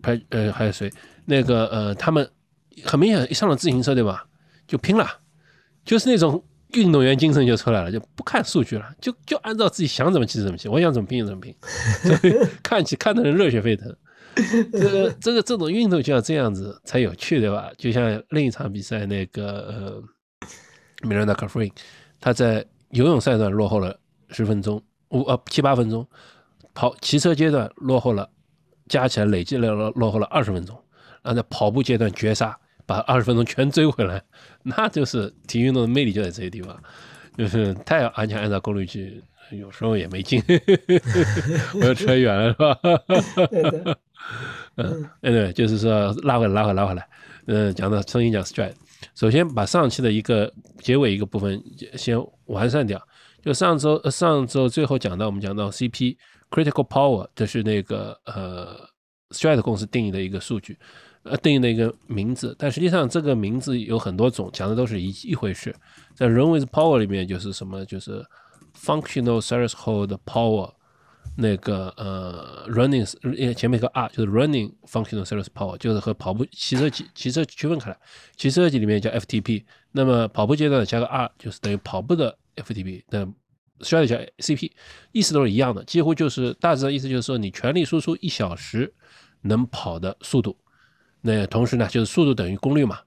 [0.06, 0.92] 还呃还有谁？
[1.26, 2.30] 那个呃他们
[2.84, 4.26] 很明显一上了自行车对吧，
[4.68, 5.08] 就拼了，
[5.84, 6.44] 就是那种。
[6.74, 11.56] 运动员精神就出来了，就不看数据了，就就按照自己想怎么骑怎么骑，我想怎么拼就怎么拼，
[12.62, 13.96] 看起看的人热血沸腾。
[14.74, 17.72] 这个这个这种运动就要这样子才有趣，对吧？
[17.78, 20.04] 就像另一场比赛，那个
[20.42, 21.72] 呃，Miranda c a f r e
[22.20, 23.98] 他在游泳赛段落后了
[24.32, 26.06] 十分钟，五呃七八分钟，
[26.74, 28.30] 跑骑车阶段落后了，
[28.88, 30.76] 加起来累计了落后了二十分钟，
[31.22, 32.58] 然后在跑步阶段绝杀。
[32.88, 34.22] 把二十分钟全追回来，
[34.62, 36.80] 那就是体育运动的魅力就在这些地方，
[37.36, 40.40] 就是太完全按照功率去，有时候也没劲。
[41.82, 42.78] 我又扯远了是吧？
[44.76, 47.10] 嗯，对， 就是说拉回来，拉回来，拉回来。
[47.48, 48.74] 嗯，讲到重新讲 stride，
[49.16, 51.60] 首先把上期的一个结尾一个部分
[51.96, 53.02] 先完善掉。
[53.42, 56.18] 就上周上周最后讲到，我们讲到 CP
[56.56, 58.88] critical power，这是那个呃
[59.32, 60.78] stride 公司定义的一个数据。
[61.24, 65.76] 呃，定义的一个名字，但实际上这个名字有很多种，讲的都是一一回事。
[66.14, 68.24] 在 Run with Power 里面，就是什么，就是
[68.80, 70.72] Functional Threshold Power，
[71.36, 73.04] 那个呃，Running，
[73.56, 77.98] 前面一个 R，就是 Running Functional Threshold Power，就是和跑步骑车骑骑车区分开来。
[78.38, 79.64] 骑车级里面叫 FTP，
[79.94, 83.28] 那么跑步阶段加个 R，就是等于跑步的 FTP，的
[83.82, 84.72] 需要叫 CP，
[85.12, 88.94] 意思都是一样的，几乎就是大致的意思就是说，你全力输出一小时
[89.42, 90.58] 能跑的速度。
[91.22, 93.00] 那同时呢，就是速度等于功率嘛，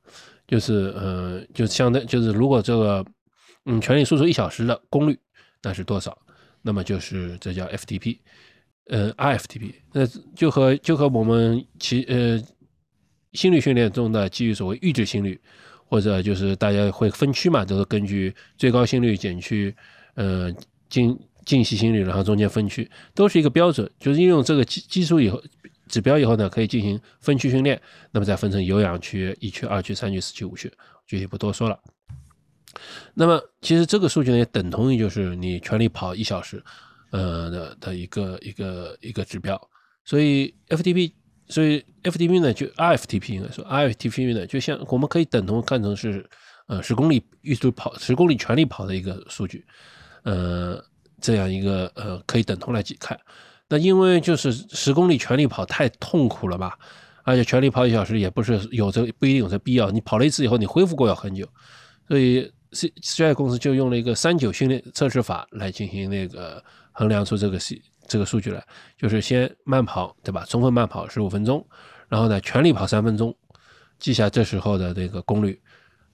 [0.46, 3.04] 就是呃，就相当就是如果这个
[3.66, 5.18] 嗯全力输出一小时的功率，
[5.62, 6.16] 那是多少？
[6.62, 8.18] 那么就是这叫 FTP，
[8.88, 10.04] 呃，IFTP，那
[10.34, 12.42] 就和就和我们其呃
[13.32, 15.40] 心率训练中的基于所谓阈值心率，
[15.86, 19.74] 或者就是大家会分区嘛，都是根据最高心率减去
[20.18, 20.52] 呃
[20.90, 25.40] 静静息心率，然后中间分区，都是一个标准，就是应用这个基基础以后。
[25.88, 30.70] 指标以后呢，可以进行分区训练，那么再分成有氧区、一区、二区、三区、四区、五区，
[31.06, 31.80] 具体不多说了。
[33.14, 36.62] 那么其实这个数据呢，也等同于就是你全力跑一小时，
[37.10, 39.58] 呃的的一个一个一个指标。
[40.04, 41.10] 所以 FTP，
[41.48, 46.28] 所以 FTP 呢，就 IFTP 应该说 IFTP 呢，就像我们可以等同看成是
[46.66, 49.64] 呃十公里预速跑十公里全力跑的一个数据，
[50.24, 50.82] 呃
[51.20, 53.18] 这样一个呃可以等同来去看。
[53.68, 56.78] 那因为就是十公里全力跑太痛苦了吧，
[57.22, 59.90] 而且全力跑一小时也不是有这不一定有这必要。
[59.90, 61.46] 你跑了一次以后，你恢复过要很久，
[62.08, 67.74] 所以 C C I 公司就用了一个三九训练测试法来进行那个衡量出这个数
[68.06, 70.46] 这个数据来，就是先慢跑，对吧？
[70.48, 71.66] 充分慢跑十五分钟，
[72.08, 73.36] 然后呢全力跑三分钟，
[73.98, 75.60] 记下这时候的这个功率，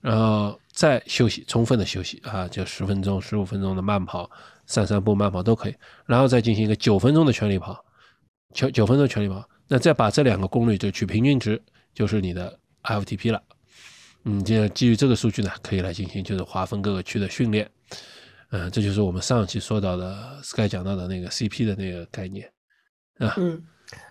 [0.04, 4.30] 然后再休息，充分的休息啊，就十分钟、十五分钟的慢跑。
[4.66, 5.74] 散散步、慢跑都可以，
[6.06, 7.84] 然后再进行一个九分钟的全力跑，
[8.54, 11.62] 九九分钟全力跑，那再把这两个功率就取平均值，
[11.92, 13.42] 就是你的 FTP 了。
[14.24, 17.70] 嗯，这基于这个数据呢，可以来进行就是划分各个区的训练。
[18.52, 22.50] 嗯，这就是我们上期说到的 Sky 讲到的那个 CP 的那个概念
[23.18, 23.34] 啊。
[23.36, 23.62] 嗯，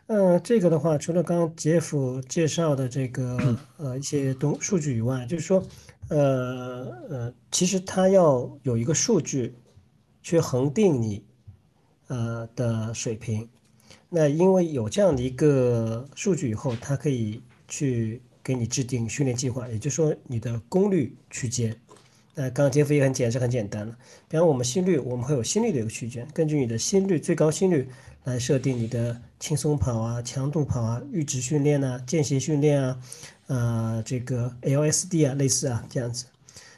[0.08, 5.64] 呃，这个的话，除了刚刚杰夫介绍的这个呃一些东数据以外，就是说，
[6.10, 9.56] 呃呃，其实它要有一个数据。
[10.26, 11.22] 去恒定你，
[12.08, 13.46] 呃的水平，
[14.08, 21.76] 那因为有这样的一个数据以后，它可以去给你制定训练计划，也就是说你的功率区间。
[22.34, 23.98] 那刚刚杰夫也很简是很简单了，
[24.30, 27.90] 比方我们心率，我们会有心率的一个区间，根据你的心率最高心率
[28.24, 32.98] 来设定你的轻松跑啊、强度跑啊、阈值训练啊、间歇训练啊，
[33.48, 36.28] 呃这个 LSD 啊类似啊这样子。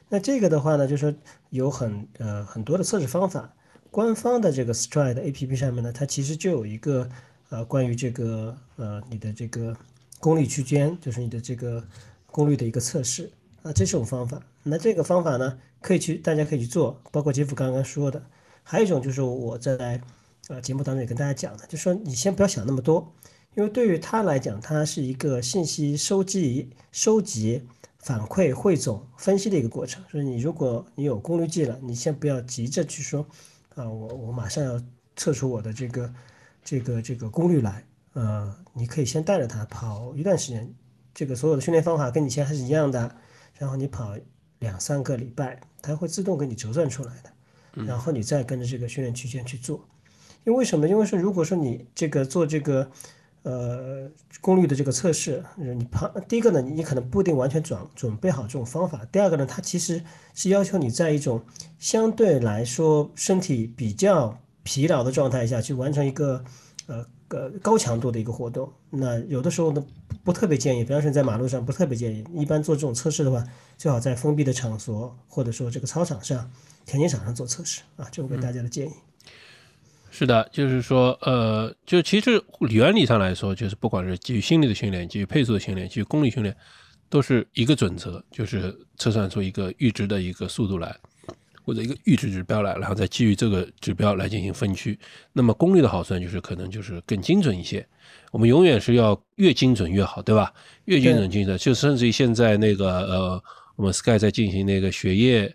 [0.10, 1.16] 那这个的话呢，就是说
[1.52, 3.54] 有很呃很多的测试方法，
[3.92, 7.08] 官方的这个 Stride A P P 上面呢，它其实就有一个
[7.50, 9.78] 呃关于这个呃你的这个
[10.20, 11.84] 功率区间，就是你的这个
[12.32, 14.42] 功率的一个测试啊，这是种方法。
[14.64, 18.24] 那这个方法呢，可以去大家可以去做，包括杰夫刚刚说的，
[18.64, 20.02] 还有一种就是我在
[20.48, 23.14] 呃节目当中也跟大家讲的，就说你先不要想那么多，
[23.56, 27.64] 因为对于他来讲，它是一个信息收集收集。
[27.98, 33.26] 反馈汇总分析的一个过程，所以你如果你有功率计了，你先不要急着去说，
[33.74, 34.80] 啊，我我马上要
[35.16, 36.14] 测出我的这个
[36.64, 40.72] 这个这个功率来，呃，你可以先带着它跑一段时间，
[41.16, 43.16] 这个所有的训练方法跟你前还是一样的，
[43.58, 44.16] 然后你跑
[44.60, 49.84] 两三个礼拜，它会自动给你折算出来的，然后你再跟着这个训练区间去做，
[50.46, 50.88] 因为什么？
[50.88, 52.90] 因为是如果说你这个做这个。
[53.48, 54.10] 呃
[54.42, 60.02] 功率的这个测试，你怕第一个呢，你可能不一定完全准准备好这种方法；第二个呢，它其实
[60.34, 61.40] 是要求你在一种
[61.78, 66.44] 相对来说身体比较疲劳的状态下去完成一个
[66.88, 68.68] 呃呃高强度的一个活动。
[68.90, 69.86] 那有的时候呢，
[70.24, 72.24] 不特别建议，比方说你在马路上不特别建议。
[72.34, 73.44] 一般做这种测试的话，
[73.78, 76.50] 最好在封闭的场所或者说这个操场上、
[76.88, 78.94] 田径场上做测试啊，这我给大家的建议。
[80.18, 86.56] 是的，就是说，呃，就其实原理上来说，就是不管是基于心率的训练、基于配速的训练、基于功率训练，
[87.10, 90.96] 都是一个准则，就是测算出一个阈值的一个速度来，
[91.66, 94.98] 或者一个阈值指标来，然后再基于这个指标来进行分区。
[95.34, 97.86] 那么功率的好算就是可能就是更精准一些。
[98.32, 100.54] 我们永远是要越精准越好，对吧？
[100.86, 103.44] 越精准精准，就甚至于现在那个呃，
[103.76, 105.54] 我们 Sky 在进行那个血液。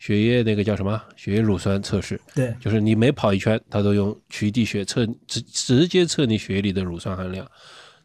[0.00, 1.00] 血液那个叫什么？
[1.14, 7.48] 血液乳酸测试，对，就是你每跑一圈，它都用取滴血测直直接测你血液里的乳酸含量，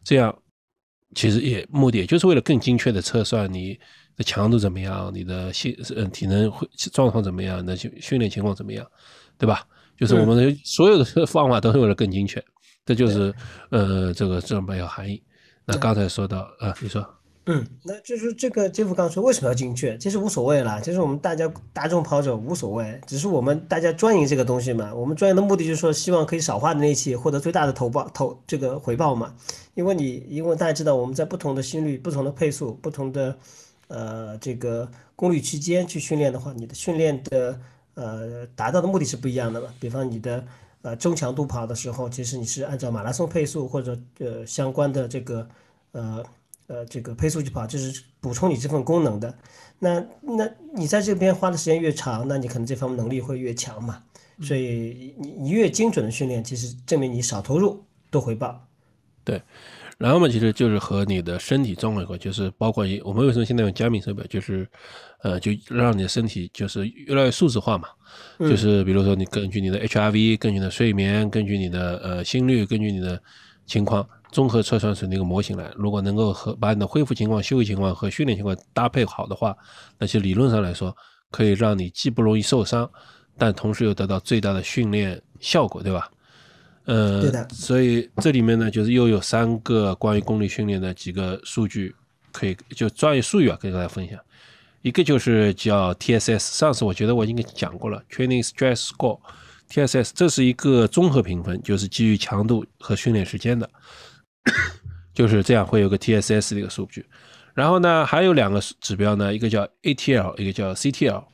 [0.04, 0.32] 这样
[1.14, 3.76] 其实也目的也就是为了更精确的测算你
[4.14, 8.86] 的强度怎么样，你的性嗯体能会状况怎么样，那训训练情况怎么样，
[9.38, 9.66] 对吧？
[9.96, 12.44] 就是我们的所有的方法都是为了更精确，
[12.84, 13.34] 这就是
[13.70, 15.22] 呃这个这么一个含义。
[15.64, 17.15] 那刚才说到啊，你说。
[17.48, 19.96] 嗯，那就是这个杰夫刚说为什么要精确？
[19.98, 24.92] 其实无所谓啦，其实我们大家大众跑者无所谓，只是我们大家专营这个东西嘛。
[24.92, 29.32] 我们专业的目的就是说，希望可以少花的力气，获得最大的投报投这个回报嘛。
[29.74, 33.38] 因为你因为大家知道，我们在不同的心率、不同的配速、不同的
[33.86, 37.60] 呃这个功率区间去训练的话，你的训练的
[37.94, 39.68] 呃达到的目的是不一样的嘛。
[39.78, 40.44] 比方你的
[40.82, 45.48] 呃中强度跑的时候，其实你是按照马拉松配速或者呃相关的这个
[45.92, 46.24] 呃。
[46.68, 49.32] 呃，这个配速去跑，就是补充你这份功能的。
[49.78, 54.02] 那那你在这边花的时间越长，那你可能这方面能力会越强嘛。
[54.42, 58.66] 所以你你越精准的训练，其实证明你少投入多回报。
[59.24, 59.40] 对，
[59.96, 64.68] 然后嘛，其实就是和你的身体状况有关，就是包括我们为什么现在用加密手表，就是
[65.22, 67.88] 呃，就让你的身体就是越来越数字化嘛。
[68.38, 73.22] 就是比如说你根据你的 HRV，根据你的睡眠，根据你的呃心率，根据你的
[73.66, 74.06] 情况。
[74.32, 79.56] 综合测算出那个模型来，如果能够和把你的恢复情况、休息情况和训练情况搭配好的话，
[79.98, 80.94] 那些理论上来说，
[81.30, 82.90] 可以让你既不容易受伤，
[83.38, 86.10] 但同时又得到最大的训练效果，对吧？
[86.84, 87.48] 呃，对的。
[87.50, 91.94] 所以这里面呢，就是又有三个关于功率训练的几个数据，
[92.32, 94.18] 可以就专业术语啊，跟大家分享。
[94.82, 103.68] 一个就是叫 TSS，上次我觉得我应该讲过了，Training Stress Score，TSS，这是一个综合评分，就是基于强度和训练时间的。
[105.14, 107.06] 就是这样，会有个 TSS 的一个数据，
[107.54, 111.24] 然后呢，还有两个指标呢，一个叫 ATL，一个叫 CTL。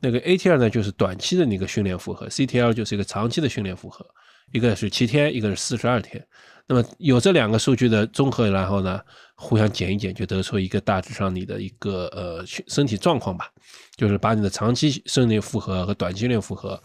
[0.00, 4.04] 那个 ATL 呢，就是短期的那个训练负荷；CTL 就是一个长期的训练负荷，
[4.52, 6.22] 一个是七天，一个是四十二天。
[6.66, 9.00] 那么有这两个数据的综合，然后呢，
[9.36, 13.50] 互相减一减，就得出一个大致上你的一个呃身体状况吧。
[13.96, 16.78] 就是把你的长期训练负荷和短期训练负荷，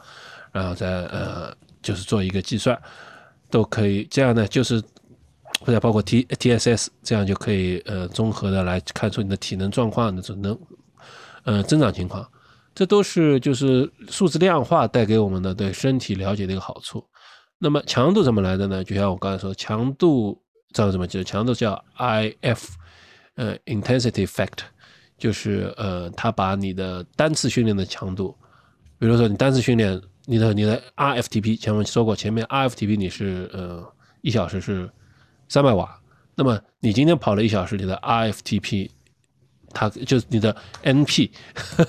[0.53, 2.81] 然后再呃，就是做一个计算，
[3.49, 4.07] 都可以。
[4.09, 4.81] 这样呢，就是。
[5.59, 10.57] 或者包括 T T S S，这样就可以呃综合的来看出你的体能状况的能
[11.43, 12.25] 呃增长情况，
[12.73, 17.05] 这都是就是数字量化带给我们的对身体了解的一个好处。
[17.57, 18.83] 那么强度怎么来的呢？
[18.85, 20.41] 就像我刚才说，强度
[20.71, 21.21] 知道怎么记？
[21.25, 22.69] 强度叫 I F，
[23.35, 24.63] 呃，intensity factor，
[25.17, 28.33] 就是呃，它把你的单次训练的强度，
[28.97, 33.85] 比如说你单次训练你的你的 R F T P，前面说过，前面 R F T P 你是呃
[34.21, 34.89] 一小时是。
[35.49, 35.99] 三百瓦，
[36.35, 38.89] 那么你今天跑了一小时，你的 RFTP，
[39.73, 41.31] 它就是你的 NP，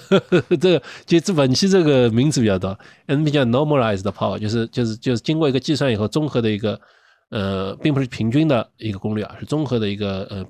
[0.58, 6.80] 这个其实本期这个名词比较多，NP 叫 normalized power，就是就是就是经过一个计算以后综合的一个，
[7.28, 10.42] 呃，并不是平均的一个功率啊，是综合的一个呃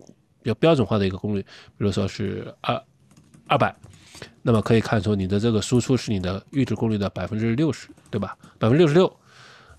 [0.43, 2.81] 比较标准化的一个功率，比如说是二
[3.49, 3.75] 二百，
[4.43, 8.37] 那么可以看出你的这个输出是你的阈值功率的百分之六十，对吧？
[8.59, 9.13] 百分之六十六，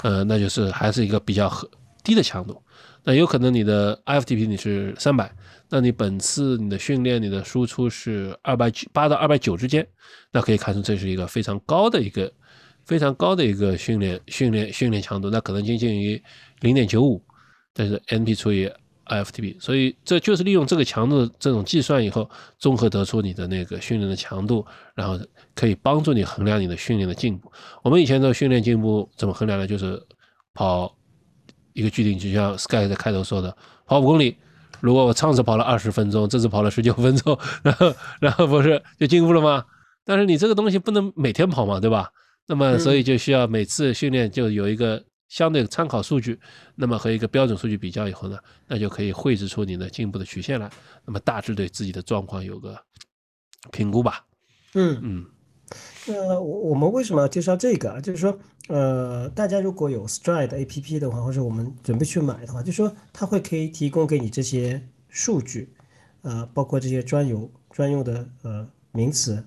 [0.03, 1.69] 呃，那就是还是一个比较和
[2.03, 2.61] 低的强度。
[3.03, 5.33] 那有可能你的 IFTP 你是三百，
[5.69, 9.87] 那你本次你的训练你的输出是二百九八到二百九之间，
[10.31, 12.31] 那可以看出这是一个非常高的一个
[12.85, 16.21] 非常高的一个训练训练训练强度，那可能接近于
[16.59, 17.23] 零点九五，
[17.73, 18.69] 但是 NP 除以
[19.07, 24.63] IFTP，所以这就是利用这个强度这种计算以后，综合得出你的那个训练的强度，
[24.93, 25.19] 然后
[25.55, 27.51] 可以帮助你衡量你的训练的进步。
[27.81, 29.65] 我们以前的训练进步怎么衡量呢？
[29.65, 29.99] 就是
[30.53, 30.95] 跑。
[31.73, 33.55] 一个具体，就像 Sky 在开头说的，
[33.85, 34.37] 跑五公里，
[34.79, 39.65] 如果我上次跑了二十分钟，这次跑了十九分钟， 然后然后不是就进步了吗？
[40.03, 42.09] 但是你这个东西不能每天跑嘛，对吧？
[42.47, 46.37] 那么所以就需要每次训练就有一个相对参考数据，
[46.75, 50.69] 那么和一个标准数据比较以后呢，那就可以绘制出你的进步的曲线来，
[51.05, 52.77] 那么大致对自己的状况有个
[53.71, 54.25] 评估吧。
[54.73, 55.25] 嗯嗯，
[56.07, 58.01] 那我我们为什么要介绍这个啊？
[58.01, 58.37] 就是说，
[58.67, 65.73] 呃，大家如果有 Stride APP 的话，或者我们准备去买的话，就说它会可以提供给你这些数据，
[66.23, 69.43] 呃，包括这些专有专用的呃名词，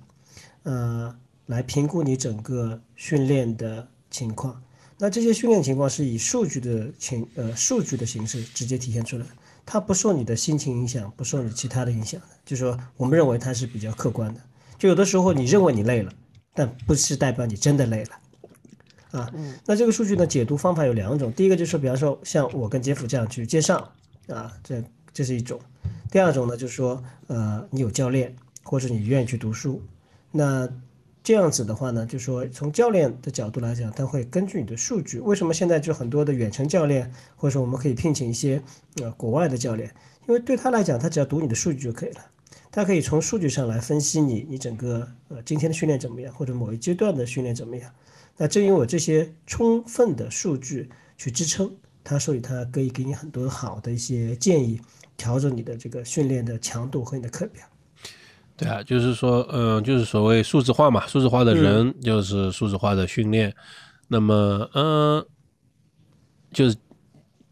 [0.62, 1.14] 呃，
[1.46, 4.62] 来评估你整个训练的情况。
[4.96, 9.26] 那这些训练情况是以数据的情呃数据的形式直接体现出来，
[9.66, 14.40] 它不受你的心情影响，不受你其他的影响的，就是说我们认为它是比较客观的。
[14.78, 16.12] 就有的时候你认为你累了，
[16.54, 19.20] 但不是代表你真的累了。
[19.20, 19.32] 啊，
[19.66, 23.92] 那这个数据呢解读方法有两种，第一个就是比方说像我跟杰夫这样去介绍
[24.28, 24.82] 啊，这
[25.12, 25.58] 这是一种；
[26.10, 29.82] 第二种呢就是说呃你有教练或者你愿意去读书，
[30.30, 30.68] 那。
[31.26, 35.18] 这样子的话呢，就说从教练的角度来讲，他会根据你的数据。
[35.20, 38.62] 为什么现在就很多的远程教练，或者说我们可以聘请一些
[39.00, 39.90] 呃国外的教练？
[40.28, 42.20] 因为对他来讲，他只要读你的数据就可以了。
[42.74, 47.88] 他可以从数据上来分析你，你整个呃今天的训练怎么样，或者某一阶段的训练怎么样。
[48.36, 51.72] 那正因为有这些充分的数据去支撑，
[52.02, 54.80] 他所以他可以给你很多好的一些建议，
[55.16, 57.64] 调整你的这个训练的强度和你的课表。
[58.56, 63.54] 对啊，就是说，嗯，就是所谓数字化嘛，数字化的人就是数字化的训练，
[64.08, 65.24] 那么，嗯，
[66.52, 66.76] 就是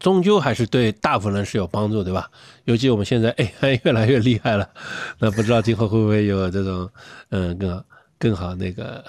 [0.03, 2.28] 终究还是对大部分人是有帮助，对吧？
[2.64, 4.68] 尤其我们现在 AI 越来越厉害了，
[5.18, 6.90] 那不知道今后会不会有这种，
[7.30, 7.84] 嗯，更
[8.18, 9.03] 更好那个，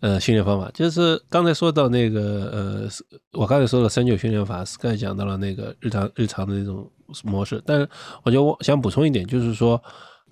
[0.00, 0.70] 呃，训练方法。
[0.72, 2.20] 就是刚才说到那个，
[2.52, 2.88] 呃，
[3.32, 6.88] 我刚才说的三九训练法，刚才讲到了那个日常日常的那种
[7.24, 7.88] 模式，但是
[8.22, 9.82] 我觉得我想补充一点，就是说。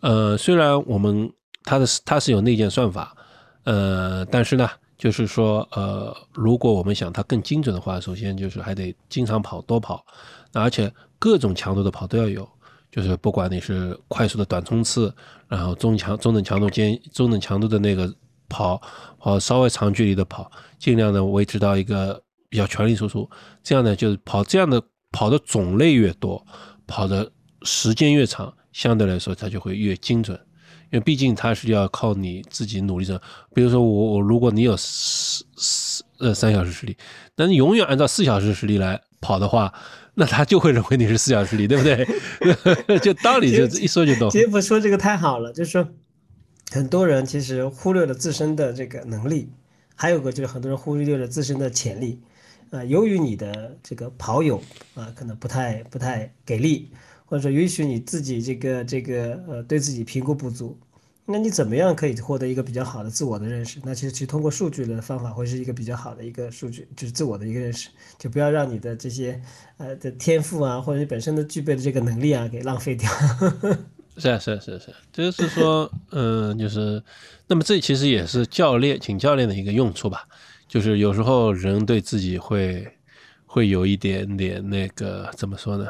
[0.02, 3.16] 呃，虽然我们它的它是有内建算法，
[3.62, 4.68] 呃，但是呢，
[5.03, 10.07] 就是说，呃，如果我们想它更精准的话，首先就是还得经常跑，多跑，
[10.53, 10.88] 而且
[11.18, 12.48] 各种强度的跑都要有，
[12.88, 15.12] 就是不管你是快速的短冲刺，
[15.48, 18.14] 然后中强中等强度间中等强度的那个
[18.48, 18.80] 跑，
[19.18, 20.48] 跑稍微长距离的跑，
[20.78, 23.28] 尽量的维持到一个比较全力输出，
[23.61, 24.80] 这样呢，就是跑这样的
[25.11, 26.46] 跑的种类越多，
[26.86, 27.28] 跑的
[27.62, 28.55] 时间越长。
[28.72, 30.40] 相对来说，它就会越精准，
[30.93, 33.20] 因为毕竟它是要靠你自己努力的。
[33.55, 36.97] 比如说，我我如果你有四四呃三小时实力，
[37.34, 39.72] 那你永远按照四小时实力来跑的话，
[40.14, 42.07] 那他就会认为你是四小时实力，对不对？
[43.01, 44.28] 就道理就一说就懂。
[44.28, 45.88] 杰夫说这个太好了，就是说
[46.70, 49.49] 很多人其实忽略了自身的这个能力，
[49.97, 52.20] 还有个就是很多人忽略了自身的潜力。
[52.70, 54.62] 啊，由于你的这个跑友
[54.95, 56.90] 啊，可能不太不太给力。
[57.33, 60.78] 或者允许你自己这个这个呃对自己评估不足，
[61.24, 63.80] 那你怎么样可以获得一个比较好的自我的认识？
[63.83, 69.41] 那其实去通过数据的方法会是一个比较好的一个数据，就是自我的一个认识，就不要让你的这些
[69.78, 73.11] 呃的天赋啊，或者你本身的具备的这个能力啊给浪费掉。
[74.18, 77.03] 是啊是啊是是啊，就是说嗯就是，
[77.47, 80.28] 那么这其实也是教练请教练的一个用处吧，
[80.68, 82.87] 就是有时候人对自己会
[83.47, 85.87] 会有一点点那个怎么说呢？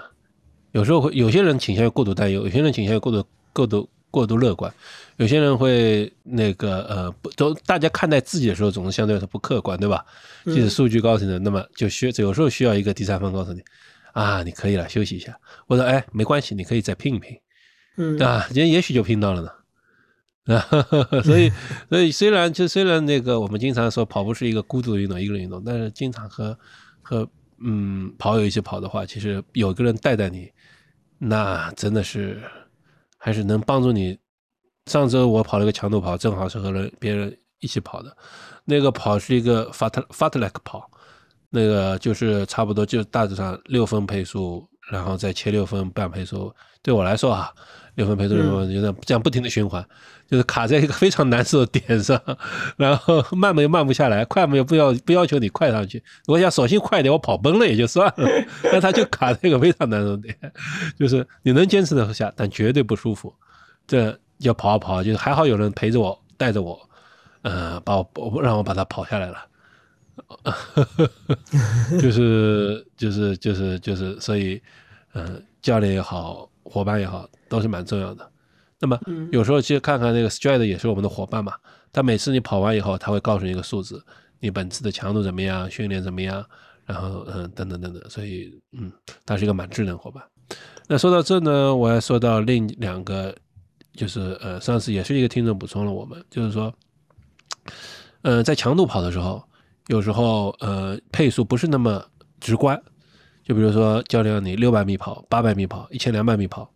[0.72, 4.72] 有时候会有些人倾向于过度担忧，有些人倾向于过度过度过度乐观，
[5.16, 10.04] 有些人会那个呃不都大家看待自己的时候总是相对来说不客观，对吧？
[10.44, 13.62] 即使数据告诉你的，那么就需有时候需要一个第三方告诉你
[14.12, 15.38] 啊，你可以了，休息一下。
[15.66, 17.38] 我说哎，没关系，你可以再拼一拼，
[17.96, 18.46] 嗯，对吧？
[18.48, 20.56] 今天也许就拼到了呢。
[20.56, 20.60] 啊，
[21.24, 21.50] 所以
[21.88, 26.58] 所以虽然就虽然那个我们经常说跑步是一个孤独的运动，一个人运动，但是经常和
[27.00, 27.26] 和
[27.64, 30.50] 嗯跑友一起跑的话，其实有个人带带你。
[31.24, 32.42] 那真的是，
[33.16, 34.18] 还是能帮助你。
[34.86, 38.16] 上周我跑了个强度跑，正好是和人别人一起跑的。
[38.64, 40.90] 那个跑是一个 fat fatlek 跑，
[41.48, 46.54] 那个就是差不多就大致上六分配速，然后再切六分半配速。
[46.82, 47.52] 对我来说啊。
[47.94, 49.84] 六分配速，六分就这样这样不停的循环，
[50.26, 52.18] 就是卡在一个非常难受的点上，
[52.78, 56.02] 然后慢嘛又慢不下来，快嘛又不要不要求你快上去。
[56.26, 58.26] 我想索性快点，我跑崩了也就算了，
[58.62, 60.34] 但他就卡在一个非常难受的点，
[60.98, 63.30] 就是你能坚持得下，但绝对不舒服。
[63.86, 66.80] 这要跑啊跑，就是还好有人陪着我，带着我，
[67.42, 69.36] 呃，把我让我把它跑下来了。
[72.00, 74.60] 就是就是就是就是，所以，
[75.14, 76.48] 嗯，教练也好。
[76.64, 78.30] 伙伴也好，都是蛮重要的。
[78.78, 78.98] 那么
[79.32, 81.52] 有时候其实看看那个 Stride 也是我们的伙伴嘛。
[81.92, 84.02] 他每次你跑完以后，他会告诉你一个数字，
[84.38, 86.42] 你本次的强度怎么样，训练怎么样，
[86.86, 88.08] 然后嗯等等等等。
[88.08, 88.92] 所以嗯，
[89.26, 90.22] 他是一个蛮智能伙伴。
[90.86, 93.34] 那说到这呢，我要说到另两个，
[93.94, 96.72] 就是呃上次也是一个听众补充了我们，就是说，
[98.22, 99.42] 呃在强度跑的时候，
[99.88, 102.02] 有时候呃配速不是那么
[102.40, 102.80] 直观，
[103.44, 106.70] 就比如说教练让你六百米跑、八百米跑、一千两百米跑，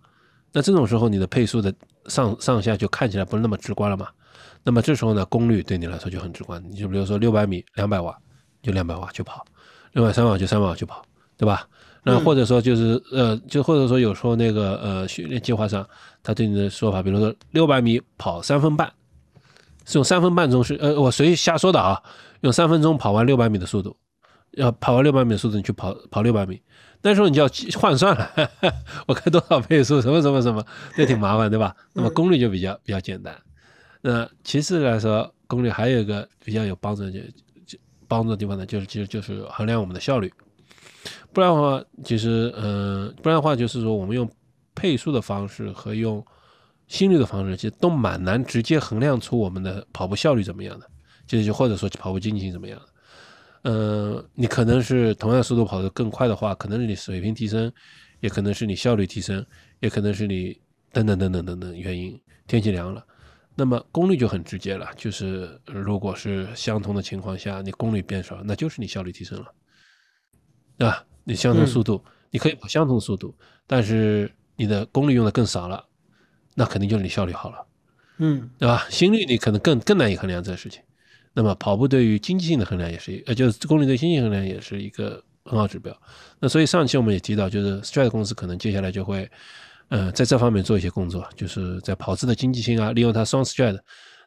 [0.53, 1.73] 那这种时候你的配速的
[2.07, 4.09] 上上下就看起来不是那么直观了嘛。
[4.63, 6.63] 那么这时候呢，功率对你来说就很直观。
[6.69, 8.17] 你就比如说六百米两百瓦，
[8.63, 9.45] 就两百瓦去跑；
[9.93, 11.03] 六百三瓦就三百瓦去跑，
[11.37, 11.69] 对吧？
[12.03, 15.85] 那或者说就是呃，就或者说有时候那个呃训练计划上，
[16.23, 18.93] 他对你的说法，比如说六百米跑三分半，
[19.85, 22.01] 是用三分半钟是呃我随意瞎说的啊，
[22.47, 23.97] 用三分钟跑完六百米的速度，
[24.53, 26.63] 要跑完六百米的速度你去跑跑六百米，
[27.03, 28.51] 那时候你就要换算了，
[29.09, 31.75] 我开多少倍速什么什么什么，这挺麻烦对吧？
[31.93, 33.37] 那么功率就比较比较简单。
[34.01, 37.19] 那其次来说，功率还有一个比较有帮助就
[37.67, 37.77] 就
[38.07, 40.33] 帮助的地方呢，就是其实就是衡量我们的效率。
[41.33, 44.31] 不然的话，其实，嗯，不然的话，就是说，我们用
[44.73, 46.25] 配速的方式和用
[46.87, 50.89] 心率的方式，其实都蛮难直接衡量出我们的跑步效率怎么样的，
[51.27, 52.87] 就是就或者说跑步经济性怎么样的。
[53.69, 57.73] 嗯，你可能是同样速度跑得更快的话，可能是你水平提升，
[58.21, 59.45] 也可能是你效率提升，
[59.81, 60.61] 也可能是你
[60.93, 62.21] 等等等等等等原因。
[62.47, 63.05] 天气凉了，
[63.57, 69.53] 那么功率就很直接了，就是如果是相同的情况下，你功率变少，那就是你效率提升了，
[70.79, 71.05] 对吧？
[71.25, 75.85] 你相同速度，你可以跑相同速度，但是你的功率用的更少了，
[76.55, 77.67] 那肯定就是你效率好了，
[78.19, 78.87] 嗯，对吧？
[78.91, 80.81] 心率你可能更更难以衡量这个事情。
[81.39, 85.95] 那么跑步对于经济性的衡量也是，呃，就是功率对经济衡量也是一个很好指标。
[86.41, 89.31] 那所以上期我们也提到，就是 Stride 公司可能接下来就会，
[89.89, 93.79] 呃，在这方面做一些工作，就是在跑姿的经济性啊，利用它双 Stride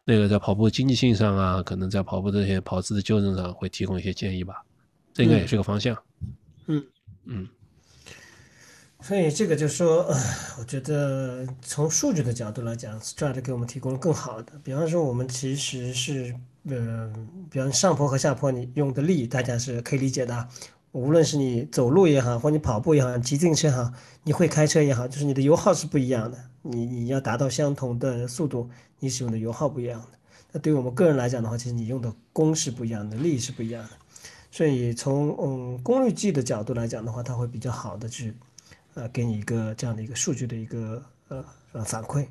[0.05, 4.63] 那个在跑步经济性上啊，可能在跑步这些跑姿的纠正上会提供一些建议吧。
[5.11, 5.97] 这应该也是个方向。
[6.67, 6.85] 嗯
[7.25, 7.47] 嗯，
[9.01, 10.05] 所以这个就说，
[10.59, 14.53] 我觉得从数据的角度来讲，Stride 给我们提供了更好的。
[14.63, 17.11] 比方说，我们其实是，呃，
[17.49, 20.47] 比方上坡和下坡，你用的力大家是可以理解的。
[20.91, 23.93] 无论是你走路也好，或你跑步也好，骑自行车也好，
[24.23, 26.37] 你会开车也好，就是你的油耗是不一样的。
[26.63, 30.17] 你你要达到相同的速度，你使用的油耗不一样的。
[30.51, 33.89] 那对于我们个人来讲的话，其实你用的功是不一样的，力是不一样的。
[34.51, 38.33] 所以从嗯功率计的角度来讲的话，它会比较好的去，
[38.95, 42.25] 呃，给你一个这样的一个数据的一个呃呃反馈，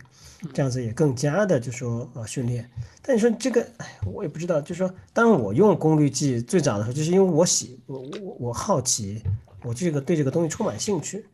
[0.53, 2.69] 这样子也更加的就说呃训练。
[3.03, 9.23] 但你说这个，哎，我也不知道，就是说，当我用功率计最早的时候，就是因为我喜我我我好奇，
[9.63, 11.25] 我这个对这个东西充满兴趣，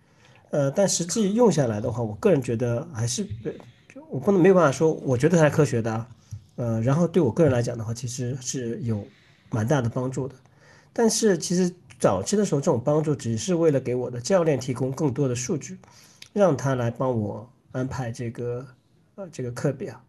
[0.51, 3.27] 呃，但实际用下来的话，我个人觉得还是，
[4.09, 6.07] 我不能没有办法说我觉得它科学的，
[6.57, 9.05] 呃，然后对我个人来讲的话，其实是有
[9.51, 10.35] 蛮大的帮助的。
[10.93, 15.77] 但是其实早期的时候，这种帮助只是为了给我的教练提供更多的数据，
[16.33, 18.67] 让他来帮我安排这个
[19.17, 20.01] 呃这个课表。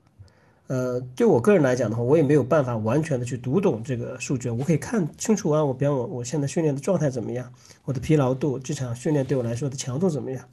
[0.67, 4.49] 呃，对我个人来讲的话，我也没有办法完全的去读懂这个数据。
[4.49, 7.51] 我可以看清楚啊，我比方我我现在训练的状态怎么样，
[7.83, 10.43] 我的疲劳度，这场训练对我来说的强度怎么样。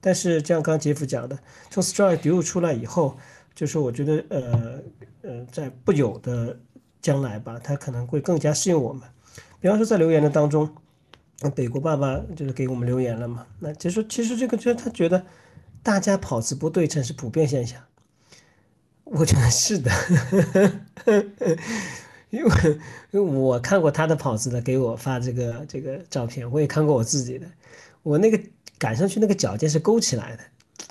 [0.00, 1.38] 但是，就像刚刚杰夫讲的，
[1.68, 3.18] 从 Stride 流出来以后，
[3.54, 4.78] 就是我觉得呃
[5.20, 6.56] 呃，在不久的
[7.02, 9.02] 将来吧，它可能会更加适应我们。
[9.60, 10.70] 比方说，在留言的当中，
[11.40, 13.46] 那北国爸爸就是给我们留言了嘛。
[13.58, 15.22] 那就说，其实这个就他觉得
[15.82, 17.82] 大家跑姿不对称是普遍现象。
[19.04, 19.90] 我觉得是的，
[22.30, 22.78] 因为
[23.10, 27.46] 因为我看过他的跑姿的，给我发这个这个照片，我也看过我自己的，
[28.04, 28.40] 我那个
[28.78, 30.42] 赶上去那个脚尖是勾起来的，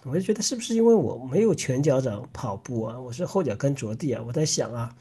[0.04, 4.94] 我就觉得是不是因为我没有全脚掌跑步啊，我是后脚跟着地啊，我在想啊，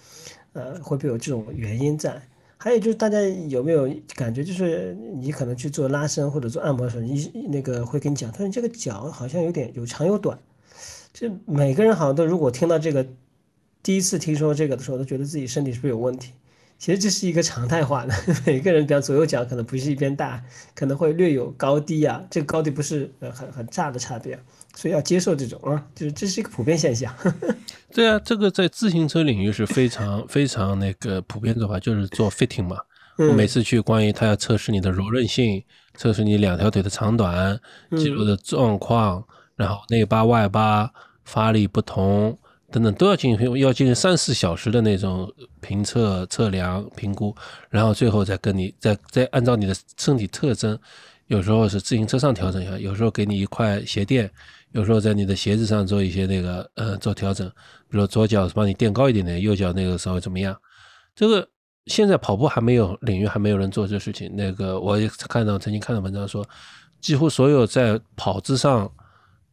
[0.53, 2.22] 呃，会不会有这种原因在？
[2.59, 10.38] 还有就是大家有没有感觉，就是你可能去做拉伸或者做按摩的时候，你那个会跟你讲，他说这个脚好像有点有长有短。
[11.12, 13.06] 就每个人好像都，如果听到这个，
[13.82, 16.32] 第一次听说这个的时候，都觉得自己身体是不是有问题？
[16.78, 18.14] 其实这是一个常态化的，
[18.46, 20.44] 每个人比方左右脚可能不是一边大，
[20.74, 24.38] 可能会略有高低啊，这个高低不是呃很很大的差别，
[24.75, 27.12] 所以要接受这种啊，就是这是一个普遍现象。
[27.93, 32.77] 对啊，这个在自行车领域是非常 非常那个普遍做法，就是做 fitting 嘛。
[33.16, 35.64] 我每次去，关于他要测试你的柔韧性，
[35.95, 37.59] 测试你两条腿的长短、
[37.97, 39.25] 肌肉的状况，
[39.57, 40.91] 然后内八外八。
[41.25, 42.39] 发力不同
[42.73, 47.37] 等等都要进行，要进行三四小时的那种评测、测量、评估，
[47.69, 50.79] 然后最后再跟你再再按照你的身体特征，
[51.29, 54.31] 有时候是自行车上调整一下，有时候给你一块鞋垫，
[54.72, 57.49] 有时候在你的鞋子上做一些那个呃做调整，
[57.89, 60.55] 比如左脚帮你垫高一点点，右脚那个稍微怎么样？
[61.14, 61.49] 这个
[61.87, 64.35] 现在跑步还没有领域还没有人做这事情。
[64.37, 66.45] 那个我也看到曾经看到文章说，
[67.01, 68.91] 几乎所有在跑姿上。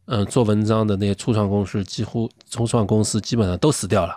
[0.08, 4.16] 嗯，做文章的那些初创公司几乎初创公司基本上都死掉了，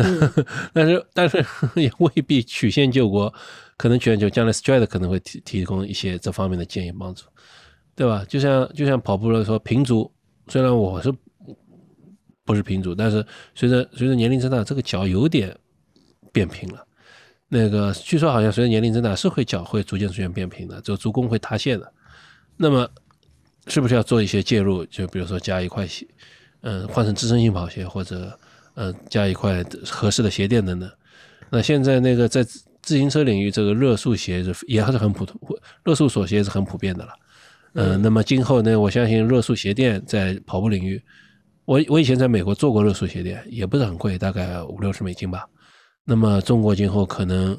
[0.72, 1.44] 但是但是
[1.76, 3.30] 也未必曲线救国，
[3.78, 7.24] 可能全球将来 Stride 可能会提提供一些这方面的建议帮助，
[7.94, 8.24] 对吧？
[8.28, 10.12] 就像就像跑步来说，平足
[10.48, 11.10] 虽然我是
[12.44, 13.24] 不是平足，但是
[13.54, 15.56] 随着随着年龄增大，这个脚有点
[16.32, 16.84] 变平了。
[17.48, 21.92] 那个据说好像随着年龄增大，是会脚会逐渐逐渐变平的，就足弓会塌陷的。
[22.56, 22.86] 那么
[23.68, 24.84] 是不是要做一些介入？
[24.86, 26.06] 就比如说加一块鞋，
[26.62, 28.36] 嗯，换成支撑性跑鞋，或者
[28.74, 30.90] 呃加一块合适的鞋垫等等。
[31.50, 32.44] 那现在那个在
[32.88, 35.38] 自行车领域，这个热塑鞋是也还是很普通，
[35.84, 37.12] 热塑锁鞋是很普遍的了。
[37.74, 40.98] 嗯，那么今后呢，我相信热塑鞋垫在跑步领域。
[41.66, 45.46] 我我以前在美国做过热塑鞋垫，也不是很贵，大概五六十美金吧。
[46.02, 47.54] 那么中国今后可能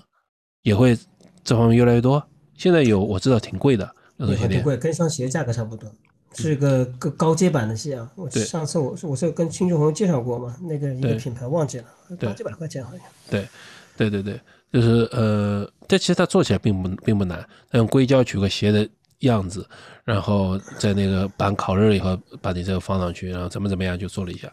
[0.63, 0.97] 也会
[1.43, 2.27] 这方面越来越多。
[2.55, 5.87] 现在有我知道挺贵的热塑鞋垫，不贵，跟双鞋价格差不多，
[6.33, 8.11] 是个个高阶版的鞋啊。
[8.15, 11.85] 我上次我我是跟听众朋友介绍过嘛，那个一个品牌忘记了，
[12.19, 13.01] 好几百块钱好像。
[13.29, 13.47] 对，
[13.95, 18.87] 对对对，就是呃，这其实它做起来并不并不难，用硅胶取个鞋的。
[19.23, 19.67] 样子，
[20.05, 24.49] 然后在那个板烤热了以后，把你这个放上去，然后怎么怎么样就做了一下，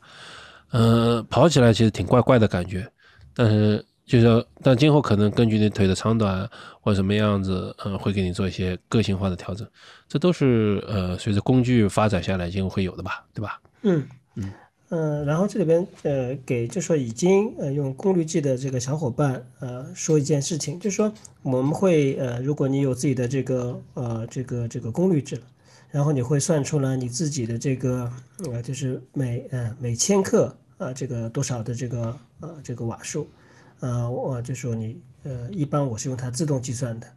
[0.73, 2.85] 嗯，跑起来其实挺怪怪的感觉，
[3.33, 6.51] 但是就是，但今后可能根据你腿的长短
[6.81, 9.65] 或者什么样子，嗯，会给你做一些个性化的调整，
[10.09, 13.61] 这都是呃随着工具发展下来今后会有的吧，对吧？
[13.83, 14.05] 嗯
[14.35, 14.53] 嗯。
[14.89, 21.13] 嗯，然后这里边呃，给就说已经呃用功率计的这个小伙伴呃说一件事情，就是说
[21.43, 25.41] 我们会呃，如果你有自己的这个呃这个这个功率计，
[25.91, 28.09] 然后你会算出来你自己的这个
[28.45, 33.27] 呃就是每呃每千克啊这个多少的这个呃这个瓦数，
[33.81, 37.09] 呃我就说你呃一般我是用它自动计算的，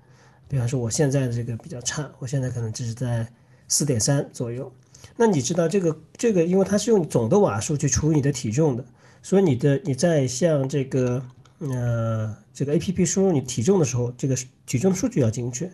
[0.48, 3.32] 比方说我现在的这个比较差，我现在可能只是在
[3.68, 4.72] 四点三左右。
[5.16, 8.86] 那你知道这个这个，因为它是用总的瓦数去除你的体重的，
[9.22, 11.22] 所以你的你在像这个
[11.60, 14.36] 呃这个 A P P 输入你体重的时候，这个
[14.66, 15.70] 体重数据要精确。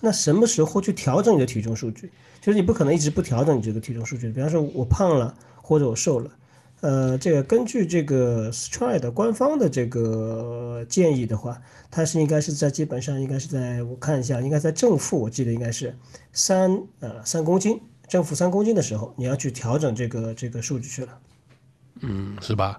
[0.00, 2.10] 那什么时候去调整你的体重数据？
[2.42, 4.30] 就是你不可能一直不调整你这个体重数据。
[4.30, 6.30] 比方说我胖了或者我瘦了，
[6.82, 11.58] 呃，这个根据这个 Stride 官方的这个建议的话，
[11.90, 15.96] 它是应该是在基本上应该是在我看一下，应该在正负，我记得应该是
[16.34, 17.80] 三呃三公斤。
[18.14, 21.18] 正负三公斤的时候，你要去调整这个这个数据去了。
[22.00, 22.78] 嗯，是吧？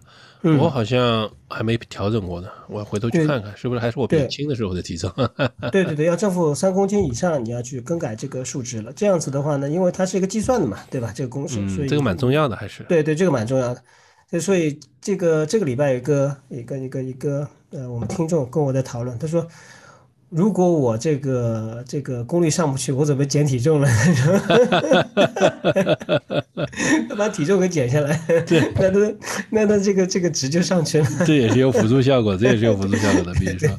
[0.61, 5.11] 我好像还没调整过呢，我回头去看看，是不是还是我变轻的时候的体重？
[5.73, 8.93] 对对对，要正负三公斤以上，你要去更改这个数值了。
[8.93, 11.11] 这样子的话呢，因为它是一个计算的嘛，对吧？
[11.13, 14.39] 这个公式，所以这个蛮重要的，还是对对，这个蛮重要的。
[14.39, 19.45] 所以这个这个礼拜有一个一个一个一个呃，我们听众跟我在讨论，他说。
[20.29, 23.87] 如果我这个这个功率上不去，我准备减体重了？
[27.17, 28.19] 把体重给减下来，
[28.75, 28.99] 那都
[29.49, 31.07] 那那这个这个值就上去了。
[31.25, 33.69] 这也是有辅助效果，这也是有辅助效果的， 比如说，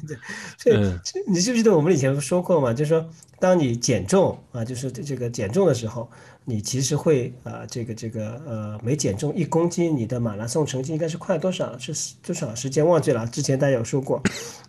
[0.72, 2.72] 嗯，你记不记得我们以前说过嘛？
[2.72, 3.06] 就是说，
[3.38, 6.08] 当你减重啊，就是这个减重的时候。
[6.48, 11.76] 你其实会啊，这个这个呃，每减重一公斤，你的马拉松成绩应该是快多少？
[11.76, 11.92] 是
[12.24, 13.26] 多少时间忘记了？
[13.26, 14.22] 之前大家有说过，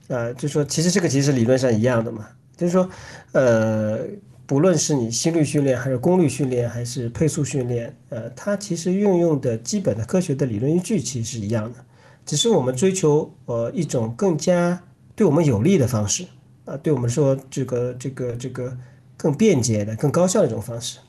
[0.08, 2.89] 呃，就说其实这个其实理论上一样的嘛，就是说，
[3.34, 3.99] 呃，
[4.45, 11.80] 不论是你心率训练，还是功率训练，还是配速训练，呃，它其实运用的基本的科学的理论依据其实是一样的，
[12.26, 14.82] 只是我们追求呃一种更加
[15.16, 16.26] 对我们有利的方式
[16.66, 18.78] 啊，对我们说这个这个这个
[19.18, 20.99] 更便捷的、更高效的一种方式。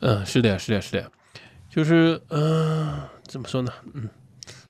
[0.00, 1.12] 嗯，是的呀，是的，是的，
[1.68, 3.70] 就是嗯，怎么说呢？
[3.92, 4.08] 嗯，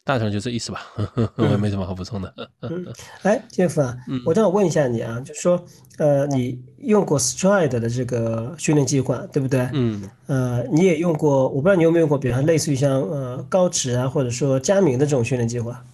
[0.04, 0.80] 大致上就这意思吧，
[1.36, 2.32] 我也没什么好补充的。
[2.62, 2.86] 嗯，
[3.22, 5.62] 哎，杰夫啊，我正好问一下你啊，就是说，
[5.98, 9.68] 呃，你用过 Stride 的这个训练计划，对不对？
[9.72, 10.08] 嗯。
[10.26, 15.84] 呃，你也用过，我不知道你有没有用过，比如说类似于像呃高驰啊，或者说佳明的这种训练计划。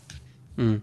[0.56, 0.80] 嗯，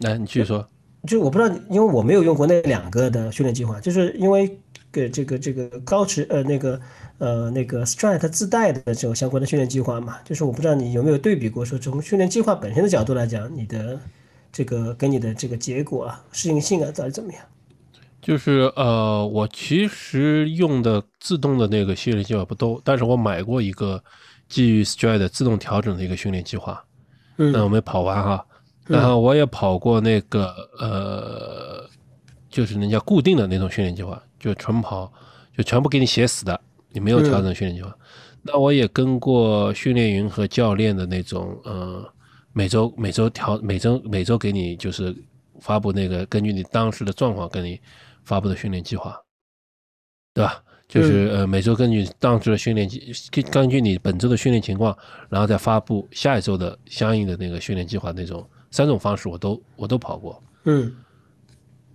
[0.00, 0.68] 来，你继续说。
[1.06, 4.58] 就我不知道，因为我没有用过那两个的训练计划，就是因为
[5.02, 6.80] 给这个这个高驰呃那个。
[7.18, 13.98] 呃，那个 Stride 自带的这种相关的训练计划嘛，就是我不知道你有没有对比过，说从训练计划本身的角度来讲，你的
[14.52, 17.42] 这个跟你的这个结果啊，适应性啊，到底怎么样？
[18.20, 24.04] 就是呃，我其实用的自动的那个训练计划不多，但是我买过一个
[24.46, 26.84] 基于 Stride 自动调整的一个训练计划，
[27.38, 28.44] 嗯，那我没跑完哈，
[28.86, 31.85] 然后我也跑过那个呃，
[32.56, 35.12] 就是人家固定的那种训练计划，就纯跑，
[35.54, 36.58] 就全部给你写死的。
[36.88, 37.94] 你没有调整训练计划，
[38.40, 42.02] 那我也跟过训练营和教练的那种，呃，
[42.54, 45.14] 每周每周调每周每周给你就是
[45.60, 47.78] 发布那个根据你当时的状况给你
[48.24, 49.20] 发布的训练计划，
[50.32, 50.62] 对吧？
[50.88, 53.12] 就是呃每周根据当时的训练计，
[53.52, 54.96] 根据你本周的训练情况，
[55.28, 60.42] 然后再发布下一周的相应的那个训练计划那种三种方式我都我都跑过。
[60.64, 60.96] 嗯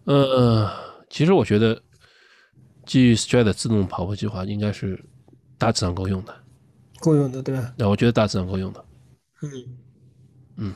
[0.05, 0.69] 呃，
[1.09, 1.81] 其实我觉得
[2.85, 5.03] 基于 Stride 自动跑步计划应该是
[5.57, 6.35] 大致上够用的。
[6.99, 7.73] 够用的对吧？
[7.77, 8.85] 那我觉得大致上够用的。
[9.43, 9.49] 嗯
[10.57, 10.73] 嗯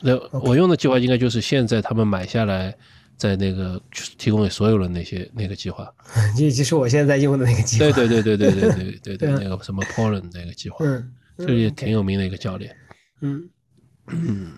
[0.00, 2.76] 那我用的计划应该就是现在他们买下来，
[3.16, 3.80] 在那个
[4.16, 5.92] 提供给所有人那些那个计划。
[6.38, 7.90] 这就是我现在用的那个计划。
[7.92, 12.76] 对对对对对对对对对，对 啊那个什么 Poland 那个计划，嗯，这也挺有名的一个教练。
[13.20, 13.48] 嗯
[14.10, 14.52] 嗯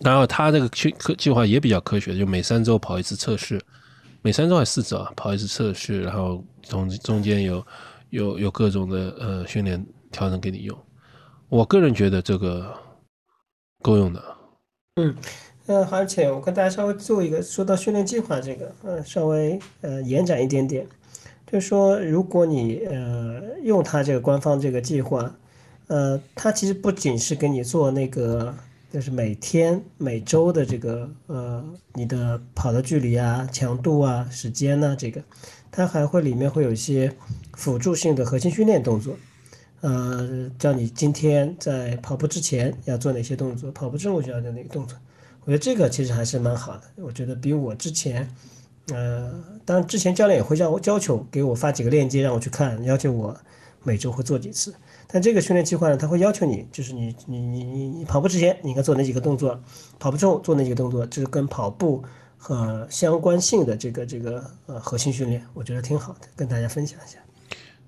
[0.00, 3.60] 然后他这个去科计划也比较科学，就每三周跑一次测试，
[4.22, 7.66] 每三周还是四周啊，跑一次测试，然后中中间有
[8.10, 10.78] 有有各种的呃训练调整给你用。
[11.48, 12.72] 我个人觉得这个
[13.82, 14.22] 够用的。
[14.96, 15.14] 嗯，
[15.66, 20.86] 呃，而且我跟大家稍微做一个说到训练计划这个，呃，稍微呃延展一点点，
[21.46, 25.34] 就是说，如果你呃用它这个官方这个计划，
[25.88, 28.54] 呃，它其实不仅是给你做那个，
[28.90, 31.64] 就是每天每周的这个呃
[31.94, 35.22] 你的跑的距离啊、强度啊、时间呢、这个，
[35.70, 37.12] 它还会里面会有一些
[37.52, 39.16] 辅助性的核心训练动作。
[39.82, 44.98] 呃，叫你今天在跑步之前要做哪些动作，跑步之后需要做哪个动作。
[45.44, 48.28] 我觉得这个其实还是蛮好的，我觉得比我之前，
[48.92, 49.32] 呃，
[49.64, 53.34] 当然之前教练也会让我要求给我发几个链接让我去看，要求我
[53.82, 54.74] 每周会做几次。
[55.12, 59.60] 但这个训练计划呢，它会要求你，就是你你你你你跑步之前你应该做哪几个动作，
[59.98, 62.02] 跑步之后做哪几个动作，这是跟跑步
[62.36, 67.18] 和相关性的这个这个呃核心训练，我觉得挺好的，跟大家分享一下。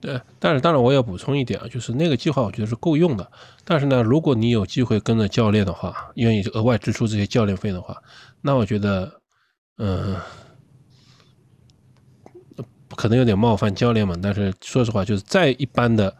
[0.00, 3.30] 对，但是当然我要补充一点啊，就是那个计划我觉得是够用的。
[3.64, 8.02] 但是呢，如果你有机会跟着教练的话，愿意额外支出这些教练费的话，
[8.40, 9.20] 那我觉得，
[9.78, 10.16] 嗯、
[12.96, 16.12] 可能有点冒犯教练嘛，但是说实话，就是再一般的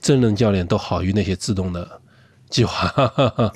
[0.00, 2.00] 真人教练都好于那些自动的
[2.48, 2.92] 计划。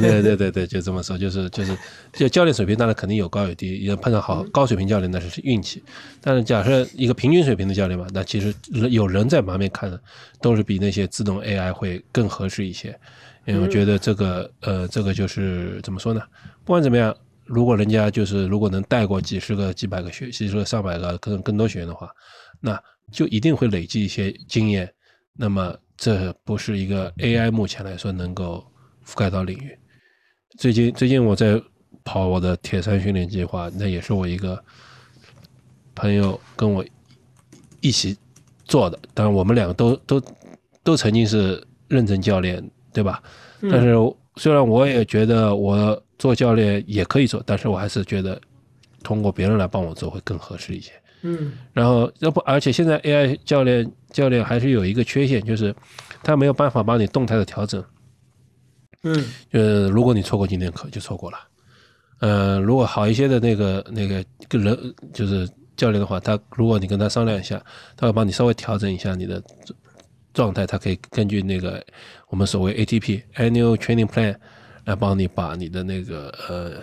[0.00, 1.76] 对对对对，就这么说，就是就是，
[2.12, 5.82] 就教练水平当然肯定有高有低，也碰到好高水平教练那是运气。
[6.20, 8.54] 但是假设一个平均水平的教练嘛，那其实
[8.90, 10.00] 有人在旁边看的，
[10.40, 12.96] 都是比那些自动 AI 会更合适一些。
[13.44, 16.20] 因为我觉得这个呃，这个就是怎么说呢？
[16.64, 17.12] 不管怎么样，
[17.44, 22.08] 如果人家就是如果能带过几十个、几百个学，其实上百个，可能更多学员的话，
[22.60, 24.88] 那就一定会累积一些经验。
[25.34, 28.64] 那么这不是一个 AI 目前来说能够
[29.06, 29.76] 覆盖到领域。
[30.58, 31.60] 最近最近我在
[32.04, 34.62] 跑我的铁三训练计划，那也是我一个
[35.94, 36.84] 朋友跟我
[37.80, 38.16] 一起
[38.64, 40.22] 做的，当然我们两个都都
[40.82, 42.62] 都曾经是认证教练，
[42.92, 43.22] 对吧？
[43.70, 43.94] 但是
[44.36, 48.40] 虽然我也觉得我做教练也可以做，但是我还是觉得
[49.02, 50.92] 通过别人来帮我做会更合适一些。
[51.22, 55.74] 嗯然后要不，而且现在 AI 教练教练还是有一个缺陷，就是
[56.22, 57.82] 他没有办法帮你动态的调整。
[59.04, 61.38] 嗯呃，如果你错过今天课就错过了。
[62.20, 67.60] 呃，如果好一些的那个那个个人就是教练的话，他如果你跟他商量一下，
[67.96, 69.78] 他会帮你稍微调整一下你的状
[70.32, 71.84] 状态，他可以根据那个
[72.28, 74.36] 我们所谓 ATP Annual Training Plan
[74.84, 76.74] 来帮你把你的那个呃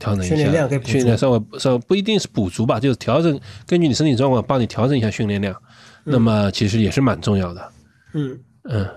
[0.00, 0.90] 调整一下训练量给补足。
[0.90, 3.38] 训练稍微稍微不一定是补足吧，就是调整
[3.68, 5.54] 根据你身体状况帮你调整一下训练量，
[6.02, 7.72] 那么其实也是蛮重要的。
[8.14, 8.36] 嗯。
[8.64, 8.88] 嗯。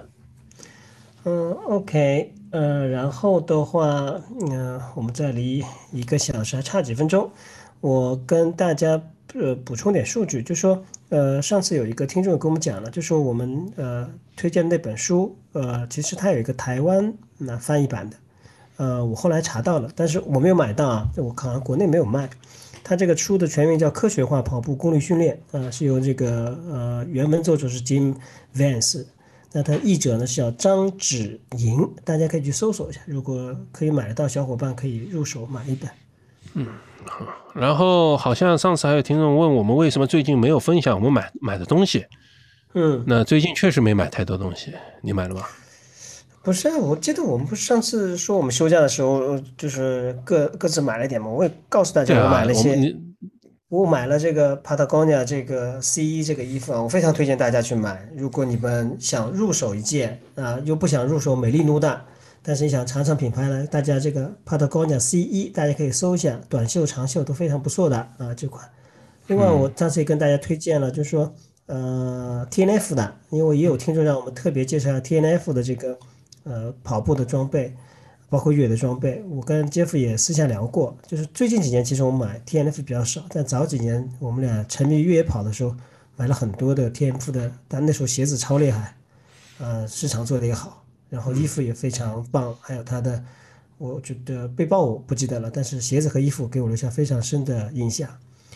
[1.26, 4.14] 嗯，OK，呃，然后的话，
[4.52, 7.32] 嗯、我们再离一个小时还差几分钟，
[7.80, 9.02] 我跟大家
[9.34, 18.18] 呃补充点数据，就说，呃，上次有一个听众跟我们讲了，就说我们呃推荐那本书，呃，其实它有一个台湾那、翻译版的，
[18.84, 22.30] 呃，我后来查到了，但是我没有买到啊，我好像国内没有卖。
[22.84, 28.14] 它这个书的全名叫《科学化跑步功率训练》，呃，是由这个呃原文作者是 Jim
[28.54, 29.06] Vance，
[29.54, 35.90] 那他译者呢是叫张芷莹，大家可以去搜索一下，如果可以买得到，小伙伴可以入手买一本。
[36.56, 36.68] 嗯，
[37.06, 42.06] 好然后好像上次还有听众问我们为什么最近没有分享我们买买的东西。
[42.74, 45.44] 嗯，那最近确实没买太多东西，你买了吗？
[46.44, 52.76] 不是啊，我记得我们不是上次说我们休假的时候，呃就是各各自买了一点嘛，我也告诉大家我买了一些。
[53.70, 58.08] 我我买了这个 Patagonia 这个 C 一这个衣服啊，我非常推荐大家去买。
[58.16, 62.02] 如果你们想入手一件啊，又不想入手美丽奴的，
[62.44, 68.64] 但是你想尝尝品牌呢，大家这个 Patagonia C 一大家可以搜一下，短袖、长袖都非常不错的啊这款。
[69.26, 71.34] 另外，我上次也跟大家推荐了，就是说
[71.66, 75.98] 呃 T N F 的，因为也有听众让我们特别介绍 T N F 的这个
[76.44, 77.74] 呃跑步的装备。
[78.30, 85.76] 包括越野的装备，我跟杰夫也私下聊过，就是最近几年其实我们买 T N F 比较少，但早几年我们俩沉迷越野跑的时候，
[86.16, 88.96] 买了很多的 T N F 的，但那时候鞋子超厉害，
[89.60, 93.24] 呃，市场做的也好，然后衣服也非常棒，还有它的
[93.78, 98.10] 我觉得背包我不记得了，但是鞋子和衣服给我留下非常深的印象。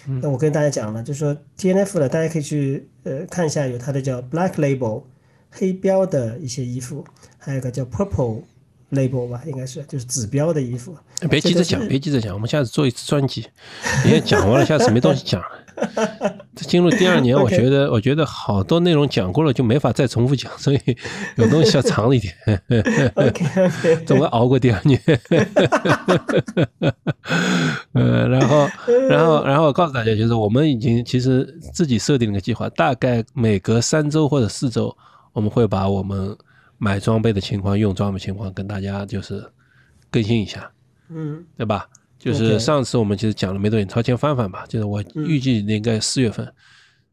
[0.08, 5.04] 那我跟大家讲了，就是说 T N F 的，大家可以去呃看一下，有它的叫 Black Label
[5.52, 7.06] 黑标的一些衣服，
[7.48, 8.42] 还有个叫 Purple
[8.92, 10.94] Label 吧，应该是就是指标的衣服。
[11.30, 13.48] 别急着讲，别急着讲，我们下次做一次专辑，
[14.04, 15.48] 别讲完了，下次没东西讲了。
[16.56, 20.80] 进入第二年，我觉得，我觉得好多内容讲过了，就没法再重复讲，所以
[21.38, 22.34] 有东西要长一点。
[23.16, 25.02] OK，总要熬过第二年。
[27.94, 28.68] 呃，然后，
[29.08, 34.94] 然后，然后我告诉大家，就是我们已经其实自己设定了个计划，大概每隔三周或者四周，
[35.32, 36.36] 我们会把我们
[36.78, 39.44] 买装备的情况、用装备情况跟大家就是
[40.10, 40.72] 更新一下，
[41.10, 41.90] 嗯，对吧？
[42.20, 44.66] 就是上次我们其实讲了没多久，超前翻翻吧。
[44.68, 46.52] 就是我预计应该四月份，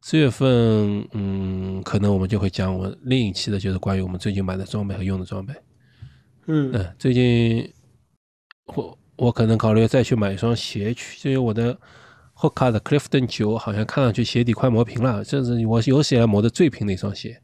[0.01, 5.53] 四月份，嗯，可能我们就会讲我另一期的，就是关于我们最近买的装备和用的装备。
[6.47, 7.71] 嗯嗯，最近
[8.75, 11.79] 我我可能考虑再去买一双鞋去，因为我的
[12.35, 17.41] Hoka 的 Clifton 九好像看上去鞋底快磨平了，这是我有史以来磨的最平的一双鞋。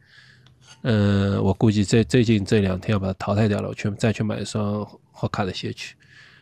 [0.83, 5.95] 嗯，我估计这最近这两天要把它淘汰掉了，我去再去买一双 Hoka 的鞋去。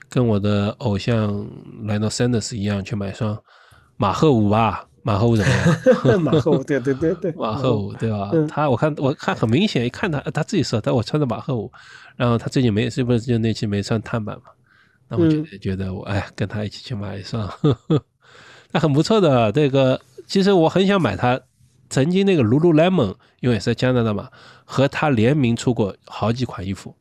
[0.09, 1.47] 跟我的偶像
[1.85, 3.37] 莱诺·桑德斯一样，去买双
[3.97, 4.85] 马赫五吧。
[5.03, 6.21] 马赫五怎么样？
[6.21, 8.31] 马赫五，对对对对， 马赫五对吧？
[8.49, 11.71] 他我看我看很明显，一看他他自己说，但我穿的马赫五，
[12.17, 14.43] 然后他最近没是不是就那期没穿碳板嘛？
[15.09, 17.49] 那我就觉得我哎，跟他一起去买一双，
[18.73, 19.51] 那很不错的。
[19.53, 21.41] 这个其实我很想买他
[21.89, 24.29] 曾经那个 Lululemon，因为也是在加拿大嘛，
[24.65, 26.95] 和他联名出过好几款衣服，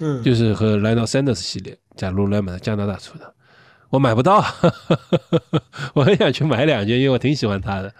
[0.00, 1.78] 嗯，就是和 Lino Sanders 系列。
[1.96, 3.34] 加 Lululemon 加拿大出的，
[3.90, 4.40] 我买不到，
[5.94, 7.92] 我很想去买两件，因为我挺喜欢它的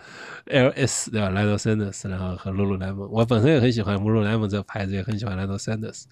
[0.47, 6.05] LS 对吧？？Lino Sanders，然后和 Lululemon，我本身也很喜欢 Lululemon 这个牌子，也很喜欢 Lino Sanders，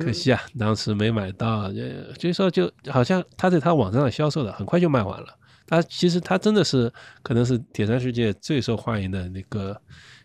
[0.00, 1.80] 可惜啊，当时没买到，就
[2.18, 5.28] 就说就好像他在他网站上销售的，很快就卖完了。
[5.72, 6.92] 他其实他真的是
[7.22, 9.80] 可能是铁三世界最受欢迎的那个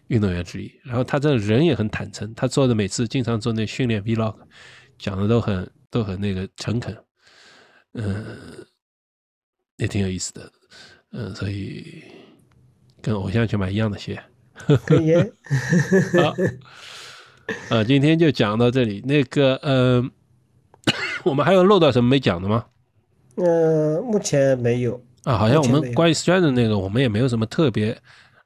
[0.07, 4.35] 运动员之一，然后他这人也很坦诚，他做的每次经常做那训练 Vlog，
[4.99, 5.69] 讲的都很。
[5.89, 6.95] 都很那个诚恳，
[7.93, 8.25] 嗯，
[9.77, 10.51] 也挺有意思的，
[11.13, 12.03] 嗯，所以
[13.01, 14.21] 跟偶像去买一样的鞋，
[14.85, 15.15] 可以。
[16.21, 16.35] 好，
[17.69, 18.99] 啊，今天就讲到这里。
[19.07, 20.11] 那个，嗯，
[21.23, 22.65] 我们还有漏到什么没讲的吗？
[23.35, 25.01] 呃，目前没有。
[25.24, 27.97] 啊，好像我们关于 Strand 那个，我们也没有什么特别。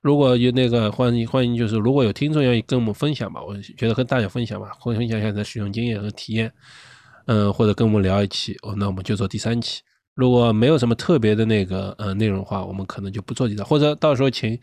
[0.02, 6.52] 如果有那个欢迎欢迎，就是如果有听众愿意跟我们分享吧，我觉得跟大家分享吧，或分享一下你的使用经验和体验。
[7.28, 9.82] 嗯，或者跟我们聊一期，哦，那我们就做第三期。
[10.16, 14.60] 如果没有什么特别的那个呃内容的话，我们可能就不做第三，或者到时候请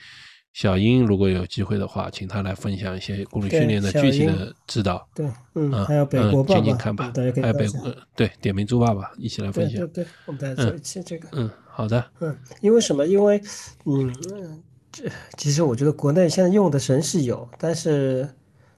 [0.52, 5.08] 小英，如果有机会的话，请他来分享一些功率训练的具体的指导。
[5.14, 9.78] 对，嗯，还有北国爸爸，看吧，还有北国，对，点名猪爸爸一起来分享。
[9.86, 11.28] 对对，我们再做一期这个。
[11.32, 11.48] 嗯，
[11.78, 12.04] 好的。
[12.18, 13.06] 嗯，因为什么？
[13.06, 13.40] 因为
[13.84, 14.12] 嗯，
[14.90, 15.04] 这
[15.36, 18.28] 其实我觉得国内现在用的神是有，但是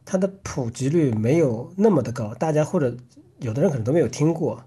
[0.05, 2.95] 它的普及率没有那么的高，大家或者。
[3.39, 4.63] 有的人可能都没有听过，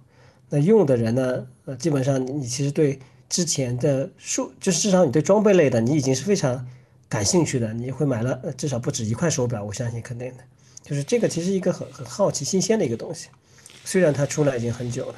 [0.50, 1.46] 那用的人呢？
[1.66, 2.98] 呃，基本上你其实对
[3.30, 6.68] 之前的数，就是至少你对装备类的，你已经是非常
[7.08, 10.44] 感兴趣的，你会买了至少不止一块手表，我相信肯定的。
[10.82, 13.30] 就是这个其实一个很很好奇、新鲜的一个东西，
[13.86, 15.16] 虽然它出来已经很久了，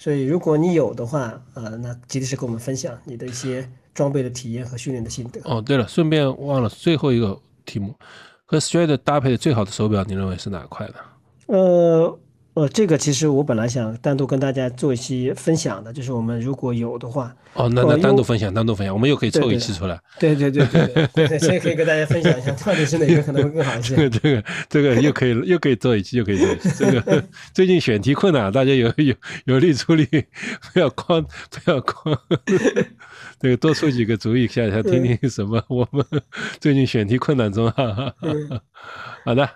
[0.00, 5.38] 所以如果你有的话，呃，那及时跟我们分享你的一些装备的体验和训练的心得。
[5.44, 7.94] 哦，对了，顺便忘了最后一个题目，
[8.46, 10.94] 和 Stride 搭配的最好的手表，你认为是哪块的？
[11.48, 12.18] 呃。
[12.54, 19.98] 呃，这个其实我本来想单独跟大家做一期分享的，就是我们如果有的话，哦，那那单独分享，单独分享，我们又可以凑一期出来。
[20.18, 23.94] 对对对对对， 所以可以跟大家分享一下，到底是哪个可能会更好一些。
[24.10, 26.70] 这个这个这个又可以又可以做一期，又可以做一期。
[26.76, 27.24] 这个
[27.54, 30.04] 最近选题困难，大家有有有力出力，
[30.72, 32.18] 不要光不要光，
[33.38, 35.62] 这个多出几个主意，想想听听什么。
[35.68, 36.04] 我们
[36.58, 38.12] 最近选题困难中哈。
[39.24, 39.48] 好的，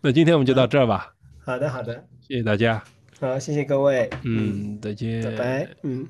[0.00, 1.12] 那今天我们就到这儿吧。
[1.48, 1.94] 好的好的。
[2.20, 2.84] 谢谢大家，
[3.18, 6.06] 好，谢谢各位，嗯，再见，拜拜，嗯。